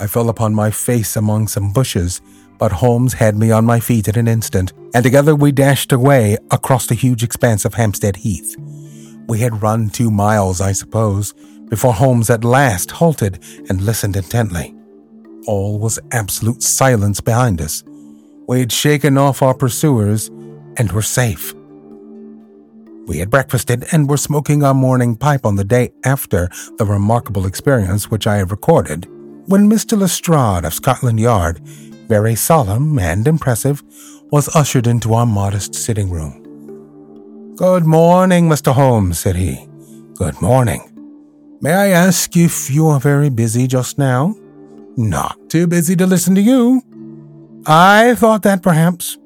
I 0.00 0.06
fell 0.06 0.28
upon 0.28 0.54
my 0.54 0.70
face 0.70 1.16
among 1.16 1.48
some 1.48 1.72
bushes 1.72 2.20
but 2.58 2.72
Holmes 2.72 3.14
had 3.14 3.36
me 3.36 3.50
on 3.50 3.64
my 3.64 3.80
feet 3.80 4.08
in 4.08 4.18
an 4.18 4.28
instant, 4.28 4.72
and 4.94 5.02
together 5.02 5.34
we 5.34 5.52
dashed 5.52 5.92
away 5.92 6.36
across 6.50 6.86
the 6.86 6.94
huge 6.94 7.22
expanse 7.22 7.64
of 7.64 7.74
Hampstead 7.74 8.16
Heath. 8.16 8.56
We 9.26 9.40
had 9.40 9.62
run 9.62 9.90
two 9.90 10.10
miles, 10.10 10.60
I 10.60 10.72
suppose, 10.72 11.34
before 11.68 11.94
Holmes 11.94 12.30
at 12.30 12.44
last 12.44 12.90
halted 12.90 13.42
and 13.68 13.80
listened 13.80 14.16
intently. 14.16 14.74
All 15.46 15.78
was 15.78 15.98
absolute 16.12 16.62
silence 16.62 17.20
behind 17.20 17.60
us. 17.60 17.82
We 18.46 18.60
had 18.60 18.72
shaken 18.72 19.18
off 19.18 19.42
our 19.42 19.54
pursuers 19.54 20.28
and 20.76 20.92
were 20.92 21.02
safe. 21.02 21.54
We 23.06 23.18
had 23.18 23.30
breakfasted 23.30 23.84
and 23.92 24.08
were 24.08 24.16
smoking 24.16 24.62
our 24.62 24.72
morning 24.72 25.16
pipe 25.16 25.44
on 25.44 25.56
the 25.56 25.64
day 25.64 25.90
after 26.04 26.48
the 26.78 26.86
remarkable 26.86 27.46
experience 27.46 28.10
which 28.10 28.26
I 28.26 28.36
have 28.36 28.50
recorded, 28.50 29.06
when 29.46 29.68
Mr. 29.68 29.98
Lestrade 29.98 30.64
of 30.64 30.72
Scotland 30.72 31.20
Yard 31.20 31.60
very 32.06 32.34
solemn 32.34 32.98
and 32.98 33.26
impressive, 33.26 33.82
was 34.30 34.54
ushered 34.54 34.86
into 34.86 35.14
our 35.14 35.26
modest 35.26 35.74
sitting 35.74 36.10
room. 36.10 36.40
Good 37.56 37.84
morning, 37.84 38.48
Mr. 38.48 38.72
Holmes, 38.72 39.20
said 39.20 39.36
he. 39.36 39.68
Good 40.14 40.40
morning. 40.42 40.90
May 41.60 41.72
I 41.72 41.88
ask 41.88 42.36
if 42.36 42.70
you 42.70 42.88
are 42.88 43.00
very 43.00 43.30
busy 43.30 43.66
just 43.66 43.98
now? 43.98 44.34
Not 44.96 45.38
too 45.48 45.66
busy 45.66 45.96
to 45.96 46.06
listen 46.06 46.34
to 46.34 46.40
you. 46.40 46.82
I 47.66 48.14
thought 48.16 48.42
that 48.42 48.62
perhaps, 48.62 49.16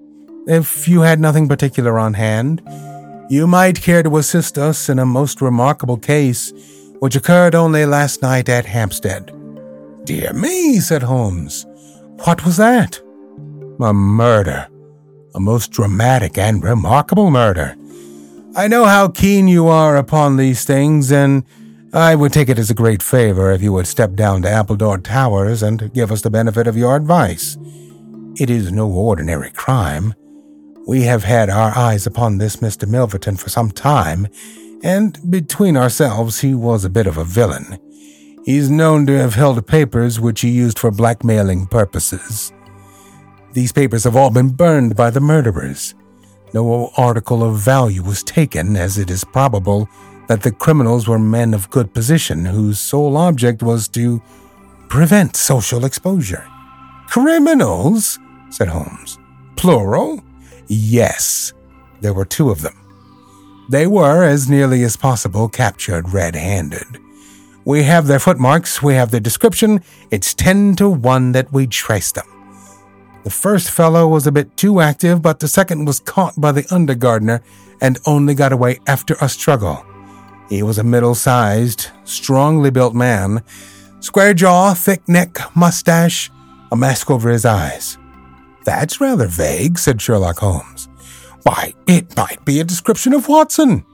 if 0.46 0.86
you 0.86 1.00
had 1.00 1.20
nothing 1.20 1.48
particular 1.48 1.98
on 1.98 2.14
hand, 2.14 2.62
you 3.28 3.46
might 3.46 3.82
care 3.82 4.02
to 4.02 4.16
assist 4.16 4.56
us 4.56 4.88
in 4.88 4.98
a 4.98 5.06
most 5.06 5.40
remarkable 5.42 5.98
case 5.98 6.52
which 7.00 7.16
occurred 7.16 7.54
only 7.54 7.84
last 7.84 8.22
night 8.22 8.48
at 8.48 8.66
Hampstead. 8.66 9.32
Dear 10.04 10.32
me, 10.32 10.80
said 10.80 11.02
Holmes. 11.02 11.66
What 12.24 12.44
was 12.44 12.56
that? 12.56 13.00
A 13.80 13.92
murder. 13.92 14.68
A 15.34 15.40
most 15.40 15.70
dramatic 15.70 16.36
and 16.36 16.62
remarkable 16.62 17.30
murder. 17.30 17.76
I 18.56 18.66
know 18.66 18.86
how 18.86 19.08
keen 19.08 19.46
you 19.46 19.68
are 19.68 19.96
upon 19.96 20.36
these 20.36 20.64
things, 20.64 21.12
and 21.12 21.44
I 21.92 22.16
would 22.16 22.32
take 22.32 22.48
it 22.48 22.58
as 22.58 22.70
a 22.70 22.74
great 22.74 23.02
favor 23.04 23.52
if 23.52 23.62
you 23.62 23.72
would 23.72 23.86
step 23.86 24.14
down 24.14 24.42
to 24.42 24.50
Appledore 24.50 24.98
Towers 24.98 25.62
and 25.62 25.92
give 25.94 26.10
us 26.10 26.22
the 26.22 26.30
benefit 26.30 26.66
of 26.66 26.76
your 26.76 26.96
advice. 26.96 27.56
It 28.36 28.50
is 28.50 28.72
no 28.72 28.90
ordinary 28.90 29.50
crime. 29.52 30.14
We 30.88 31.02
have 31.02 31.22
had 31.22 31.48
our 31.50 31.76
eyes 31.78 32.04
upon 32.04 32.38
this 32.38 32.56
Mr. 32.56 32.88
Milverton 32.88 33.38
for 33.38 33.48
some 33.48 33.70
time, 33.70 34.26
and 34.82 35.18
between 35.30 35.76
ourselves, 35.76 36.40
he 36.40 36.52
was 36.54 36.84
a 36.84 36.90
bit 36.90 37.06
of 37.06 37.16
a 37.16 37.24
villain. 37.24 37.78
He's 38.48 38.70
known 38.70 39.04
to 39.08 39.12
have 39.12 39.34
held 39.34 39.66
papers 39.66 40.18
which 40.18 40.40
he 40.40 40.48
used 40.48 40.78
for 40.78 40.90
blackmailing 40.90 41.66
purposes. 41.66 42.50
These 43.52 43.72
papers 43.72 44.04
have 44.04 44.16
all 44.16 44.30
been 44.30 44.48
burned 44.48 44.96
by 44.96 45.10
the 45.10 45.20
murderers. 45.20 45.94
No 46.54 46.90
article 46.96 47.44
of 47.44 47.58
value 47.58 48.02
was 48.02 48.22
taken, 48.22 48.74
as 48.74 48.96
it 48.96 49.10
is 49.10 49.22
probable 49.22 49.86
that 50.28 50.44
the 50.44 50.50
criminals 50.50 51.06
were 51.06 51.18
men 51.18 51.52
of 51.52 51.68
good 51.68 51.92
position 51.92 52.46
whose 52.46 52.78
sole 52.78 53.18
object 53.18 53.62
was 53.62 53.86
to 53.88 54.22
prevent 54.88 55.36
social 55.36 55.84
exposure. 55.84 56.48
Criminals? 57.06 58.18
said 58.48 58.68
Holmes. 58.68 59.18
Plural? 59.56 60.24
Yes, 60.68 61.52
there 62.00 62.14
were 62.14 62.24
two 62.24 62.48
of 62.48 62.62
them. 62.62 62.80
They 63.68 63.86
were, 63.86 64.24
as 64.24 64.48
nearly 64.48 64.84
as 64.84 64.96
possible, 64.96 65.50
captured 65.50 66.14
red 66.14 66.34
handed. 66.34 66.98
We 67.68 67.82
have 67.82 68.06
their 68.06 68.18
footmarks, 68.18 68.82
we 68.82 68.94
have 68.94 69.10
their 69.10 69.20
description. 69.20 69.82
It's 70.10 70.32
ten 70.32 70.74
to 70.76 70.88
one 70.88 71.32
that 71.32 71.52
we 71.52 71.66
trace 71.66 72.12
them. 72.12 72.24
The 73.24 73.30
first 73.30 73.70
fellow 73.70 74.08
was 74.08 74.26
a 74.26 74.32
bit 74.32 74.56
too 74.56 74.80
active, 74.80 75.20
but 75.20 75.38
the 75.38 75.48
second 75.48 75.84
was 75.84 76.00
caught 76.00 76.40
by 76.40 76.52
the 76.52 76.66
undergardener 76.70 77.42
and 77.82 77.98
only 78.06 78.34
got 78.34 78.54
away 78.54 78.78
after 78.86 79.16
a 79.20 79.28
struggle. 79.28 79.84
He 80.48 80.62
was 80.62 80.78
a 80.78 80.82
middle 80.82 81.14
sized, 81.14 81.90
strongly 82.04 82.70
built 82.70 82.94
man, 82.94 83.42
square 84.00 84.32
jaw, 84.32 84.72
thick 84.72 85.06
neck, 85.06 85.38
mustache, 85.54 86.30
a 86.72 86.76
mask 86.76 87.10
over 87.10 87.28
his 87.28 87.44
eyes. 87.44 87.98
That's 88.64 88.98
rather 88.98 89.26
vague, 89.26 89.78
said 89.78 90.00
Sherlock 90.00 90.38
Holmes. 90.38 90.88
Why, 91.42 91.74
it 91.86 92.16
might 92.16 92.42
be 92.46 92.60
a 92.60 92.64
description 92.64 93.12
of 93.12 93.28
Watson. 93.28 93.84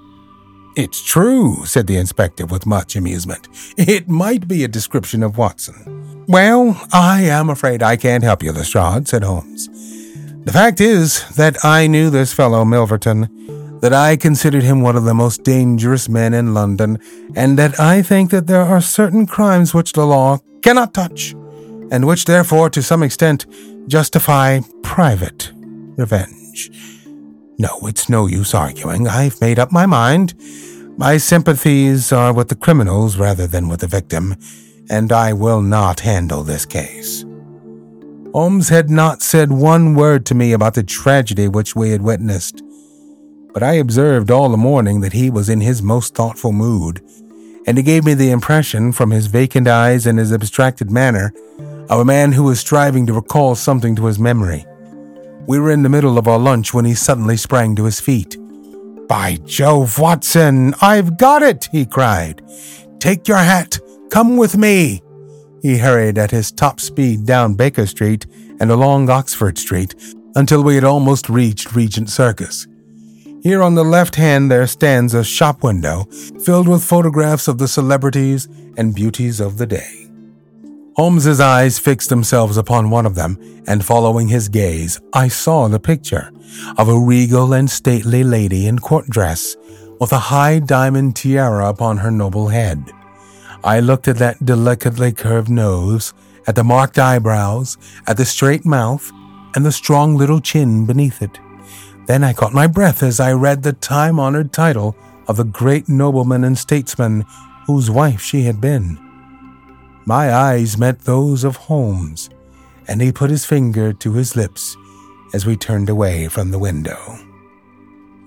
It's 0.77 1.05
true, 1.05 1.65
said 1.67 1.87
the 1.87 1.97
inspector 1.97 2.47
with 2.47 2.67
much 2.67 2.97
amusement. 2.97 3.49
It 3.77 4.09
might 4.09 4.49
be 4.49 4.65
a 4.65 4.69
description 4.69 5.23
of 5.23 5.39
Watson. 5.39 6.25
Well, 6.27 6.81
I 6.93 7.23
am 7.23 7.49
afraid 7.49 7.81
I 7.81 7.97
can't 7.97 8.25
help 8.25 8.43
you, 8.43 8.51
Lestrade, 8.51 9.07
said 9.07 9.23
Holmes. 9.23 9.69
The 10.45 10.53
fact 10.53 10.81
is 10.81 11.29
that 11.37 11.65
I 11.65 11.87
knew 11.87 12.11
this 12.11 12.33
fellow 12.33 12.65
Milverton, 12.65 13.81
that 13.83 13.93
I 13.93 14.17
considered 14.17 14.65
him 14.65 14.83
one 14.83 14.97
of 14.97 15.05
the 15.05 15.15
most 15.15 15.45
dangerous 15.45 16.09
men 16.09 16.35
in 16.35 16.55
London, 16.55 16.99
and 17.37 17.57
that 17.57 17.79
I 17.79 18.03
think 18.03 18.31
that 18.31 18.49
there 18.49 18.63
are 18.63 18.81
certain 18.81 19.27
crimes 19.27 19.75
which 19.75 19.93
the 19.93 20.07
law 20.07 20.39
cannot 20.63 20.93
touch, 20.93 21.33
and 21.93 22.05
which 22.05 22.25
therefore, 22.25 22.69
to 22.71 22.83
some 22.83 23.03
extent, 23.03 23.47
justify 23.87 24.61
private 24.83 25.53
revenge. 25.97 26.71
No, 27.59 27.79
it's 27.83 28.09
no 28.09 28.27
use 28.27 28.55
arguing. 28.55 29.07
I've 29.07 29.41
made 29.41 29.59
up 29.59 29.71
my 29.71 29.87
mind. 29.87 30.35
My 30.97 31.17
sympathies 31.17 32.13
are 32.13 32.33
with 32.33 32.49
the 32.49 32.57
criminals 32.57 33.17
rather 33.17 33.47
than 33.47 33.69
with 33.69 33.81
the 33.81 33.87
victim, 33.87 34.37
and 34.91 35.13
I 35.13 35.33
will 35.33 35.63
not 35.63 36.01
handle 36.01 36.43
this 36.43 36.67
case. 36.67 37.25
Holmes 38.33 38.69
had 38.69 38.91
not 38.91 39.23
said 39.23 39.53
one 39.53 39.95
word 39.95 40.27
to 40.27 40.35
me 40.35 40.53
about 40.53 40.75
the 40.75 40.83
tragedy 40.83 41.47
which 41.47 41.77
we 41.77 41.91
had 41.91 42.03
witnessed, 42.03 42.63
but 43.53 43.63
I 43.63 43.75
observed 43.75 44.33
all 44.33 44.49
the 44.49 44.57
morning 44.57 45.01
that 45.03 45.13
he 45.13 45.31
was 45.31 45.49
in 45.49 45.61
his 45.61 45.81
most 45.81 46.17
thoughtful 46.17 46.51
mood, 46.51 47.01
and 47.67 47.77
he 47.77 47.85
gave 47.85 48.05
me 48.05 48.15
the 48.15 48.31
impression, 48.31 48.91
from 48.91 49.13
his 49.13 49.27
vacant 49.27 49.69
eyes 49.69 50.07
and 50.07 50.19
his 50.19 50.33
abstracted 50.33 50.91
manner, 50.91 51.33
of 51.89 52.01
a 52.01 52.05
man 52.05 52.33
who 52.33 52.43
was 52.43 52.59
striving 52.59 53.07
to 53.07 53.13
recall 53.13 53.55
something 53.55 53.95
to 53.95 54.07
his 54.07 54.19
memory. 54.19 54.67
We 55.47 55.59
were 55.59 55.71
in 55.71 55.83
the 55.83 55.89
middle 55.89 56.17
of 56.17 56.27
our 56.27 56.39
lunch 56.39 56.73
when 56.73 56.85
he 56.85 56.95
suddenly 56.95 57.37
sprang 57.37 57.77
to 57.77 57.85
his 57.85 58.01
feet. 58.01 58.39
By 59.09 59.37
Jove, 59.45 59.99
Watson, 59.99 60.75
I've 60.81 61.19
got 61.19 61.43
it, 61.43 61.69
he 61.71 61.85
cried. 61.85 62.43
Take 62.99 63.29
your 63.29 63.39
hat, 63.39 63.79
come 64.11 64.39
with 64.39 64.57
me. 64.57 65.03
He 65.61 65.79
hurried 65.79 66.17
at 66.17 66.31
his 66.31 66.51
top 66.51 66.81
speed 66.81 67.27
down 67.27 67.55
Baker 67.55 67.87
Street 67.87 68.27
and 68.59 68.71
along 68.71 69.11
Oxford 69.11 69.59
Street 69.59 69.95
until 70.35 70.63
we 70.63 70.75
had 70.75 70.85
almost 70.85 71.29
reached 71.29 71.75
Regent 71.75 72.09
Circus. 72.09 72.67
Here 73.43 73.63
on 73.63 73.75
the 73.75 73.85
left 73.85 74.17
hand 74.17 74.51
there 74.51 74.67
stands 74.67 75.13
a 75.13 75.23
shop 75.23 75.63
window 75.63 76.05
filled 76.45 76.67
with 76.67 76.83
photographs 76.83 77.49
of 77.49 77.59
the 77.59 77.69
celebrities 77.69 78.49
and 78.79 78.95
beauties 78.95 79.41
of 79.41 79.59
the 79.59 79.67
day. 79.67 80.04
Holmes's 80.97 81.41
eyes 81.41 81.81
fixed 81.81 82.09
themselves 82.09 82.57
upon 82.57 82.89
one 82.89 83.05
of 83.05 83.17
them, 83.17 83.37
and 83.67 83.85
following 83.85 84.29
his 84.29 84.49
gaze, 84.49 85.01
I 85.13 85.27
saw 85.27 85.67
the 85.67 85.81
picture 85.81 86.31
of 86.79 86.89
a 86.89 86.99
regal 86.99 87.53
and 87.53 87.69
stately 87.69 88.23
lady 88.23 88.69
in 88.69 88.79
court 88.79 89.09
dress, 89.09 89.57
with 89.99 90.13
a 90.13 90.31
high 90.31 90.61
diamond 90.61 91.17
tiara 91.17 91.69
upon 91.69 91.97
her 91.97 92.13
noble 92.13 92.49
head. 92.49 92.93
I 93.65 93.81
looked 93.81 94.07
at 94.07 94.19
that 94.19 94.45
delicately 94.45 95.11
curved 95.11 95.49
nose, 95.49 96.15
at 96.47 96.55
the 96.55 96.63
marked 96.63 96.99
eyebrows, 96.99 97.77
at 98.07 98.17
the 98.17 98.25
straight 98.25 98.65
mouth, 98.65 99.11
and 99.57 99.67
the 99.67 99.73
strong 99.73 100.17
little 100.17 100.41
chin 100.41 100.87
beneath 100.87 101.23
it. 101.23 101.41
Then 102.07 102.23
I 102.23 102.35
caught 102.35 102.55
my 102.55 102.69
breath 102.69 103.03
as 103.03 103.19
I 103.19 103.33
read 103.33 103.65
the 103.65 103.73
time 103.73 104.21
honored 104.21 104.53
title 104.53 104.95
of 105.27 105.39
the 105.39 105.45
great 105.45 105.89
nobleman 105.89 106.45
and 106.45 106.57
statesman 106.57 107.25
whose 107.67 107.91
wife 107.91 108.21
she 108.21 108.43
had 108.43 108.61
been. 108.61 109.04
My 110.07 110.33
eyes 110.33 110.77
met 110.77 111.01
those 111.01 111.45
of 111.45 111.57
Holmes, 111.57 112.29
and 112.87 113.01
he 113.01 113.11
put 113.11 113.31
his 113.31 113.47
finger 113.47 113.93
to 113.95 114.13
his 114.13 114.37
lips 114.37 114.77
as 115.33 115.47
we 115.47 115.57
turned 115.57 115.89
away 115.89 116.29
from 116.29 116.51
the 116.51 116.59
window. 116.59 117.19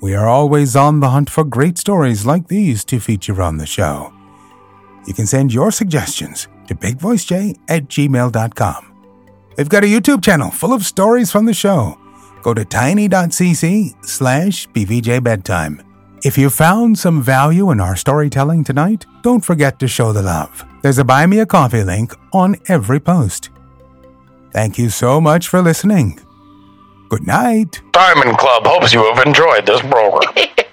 We 0.01 0.15
are 0.15 0.27
always 0.27 0.75
on 0.75 0.99
the 0.99 1.09
hunt 1.09 1.29
for 1.29 1.43
great 1.43 1.77
stories 1.77 2.25
like 2.25 2.47
these 2.47 2.83
to 2.85 2.99
feature 2.99 3.41
on 3.41 3.57
the 3.57 3.65
show. 3.65 4.13
You 5.05 5.13
can 5.13 5.25
send 5.25 5.53
your 5.53 5.71
suggestions 5.71 6.47
to 6.67 6.75
bigvoicejay 6.75 7.57
at 7.67 7.87
gmail.com. 7.87 8.93
We've 9.57 9.69
got 9.69 9.83
a 9.83 9.87
YouTube 9.87 10.23
channel 10.23 10.51
full 10.51 10.73
of 10.73 10.85
stories 10.85 11.31
from 11.31 11.45
the 11.45 11.53
show. 11.53 11.97
Go 12.43 12.53
to 12.53 12.65
tiny.cc 12.65 14.05
slash 14.05 14.67
bvjbedtime. 14.69 15.86
If 16.23 16.35
you 16.37 16.49
found 16.49 16.97
some 16.97 17.21
value 17.21 17.69
in 17.69 17.79
our 17.79 17.95
storytelling 17.95 18.63
tonight, 18.63 19.05
don't 19.21 19.45
forget 19.45 19.77
to 19.79 19.87
show 19.87 20.11
the 20.11 20.23
love. 20.23 20.65
There's 20.81 20.97
a 20.97 21.03
Buy 21.03 21.27
Me 21.27 21.39
a 21.39 21.45
Coffee 21.45 21.83
link 21.83 22.13
on 22.33 22.55
every 22.67 22.99
post. 22.99 23.49
Thank 24.51 24.79
you 24.79 24.89
so 24.89 25.21
much 25.21 25.47
for 25.47 25.61
listening. 25.61 26.19
Good 27.09 27.27
night. 27.27 27.81
Diamond 27.91 28.37
Club 28.39 28.65
hopes 28.65 28.93
you 28.93 29.03
have 29.13 29.25
enjoyed 29.25 29.65
this 29.67 29.81
program. 29.81 30.33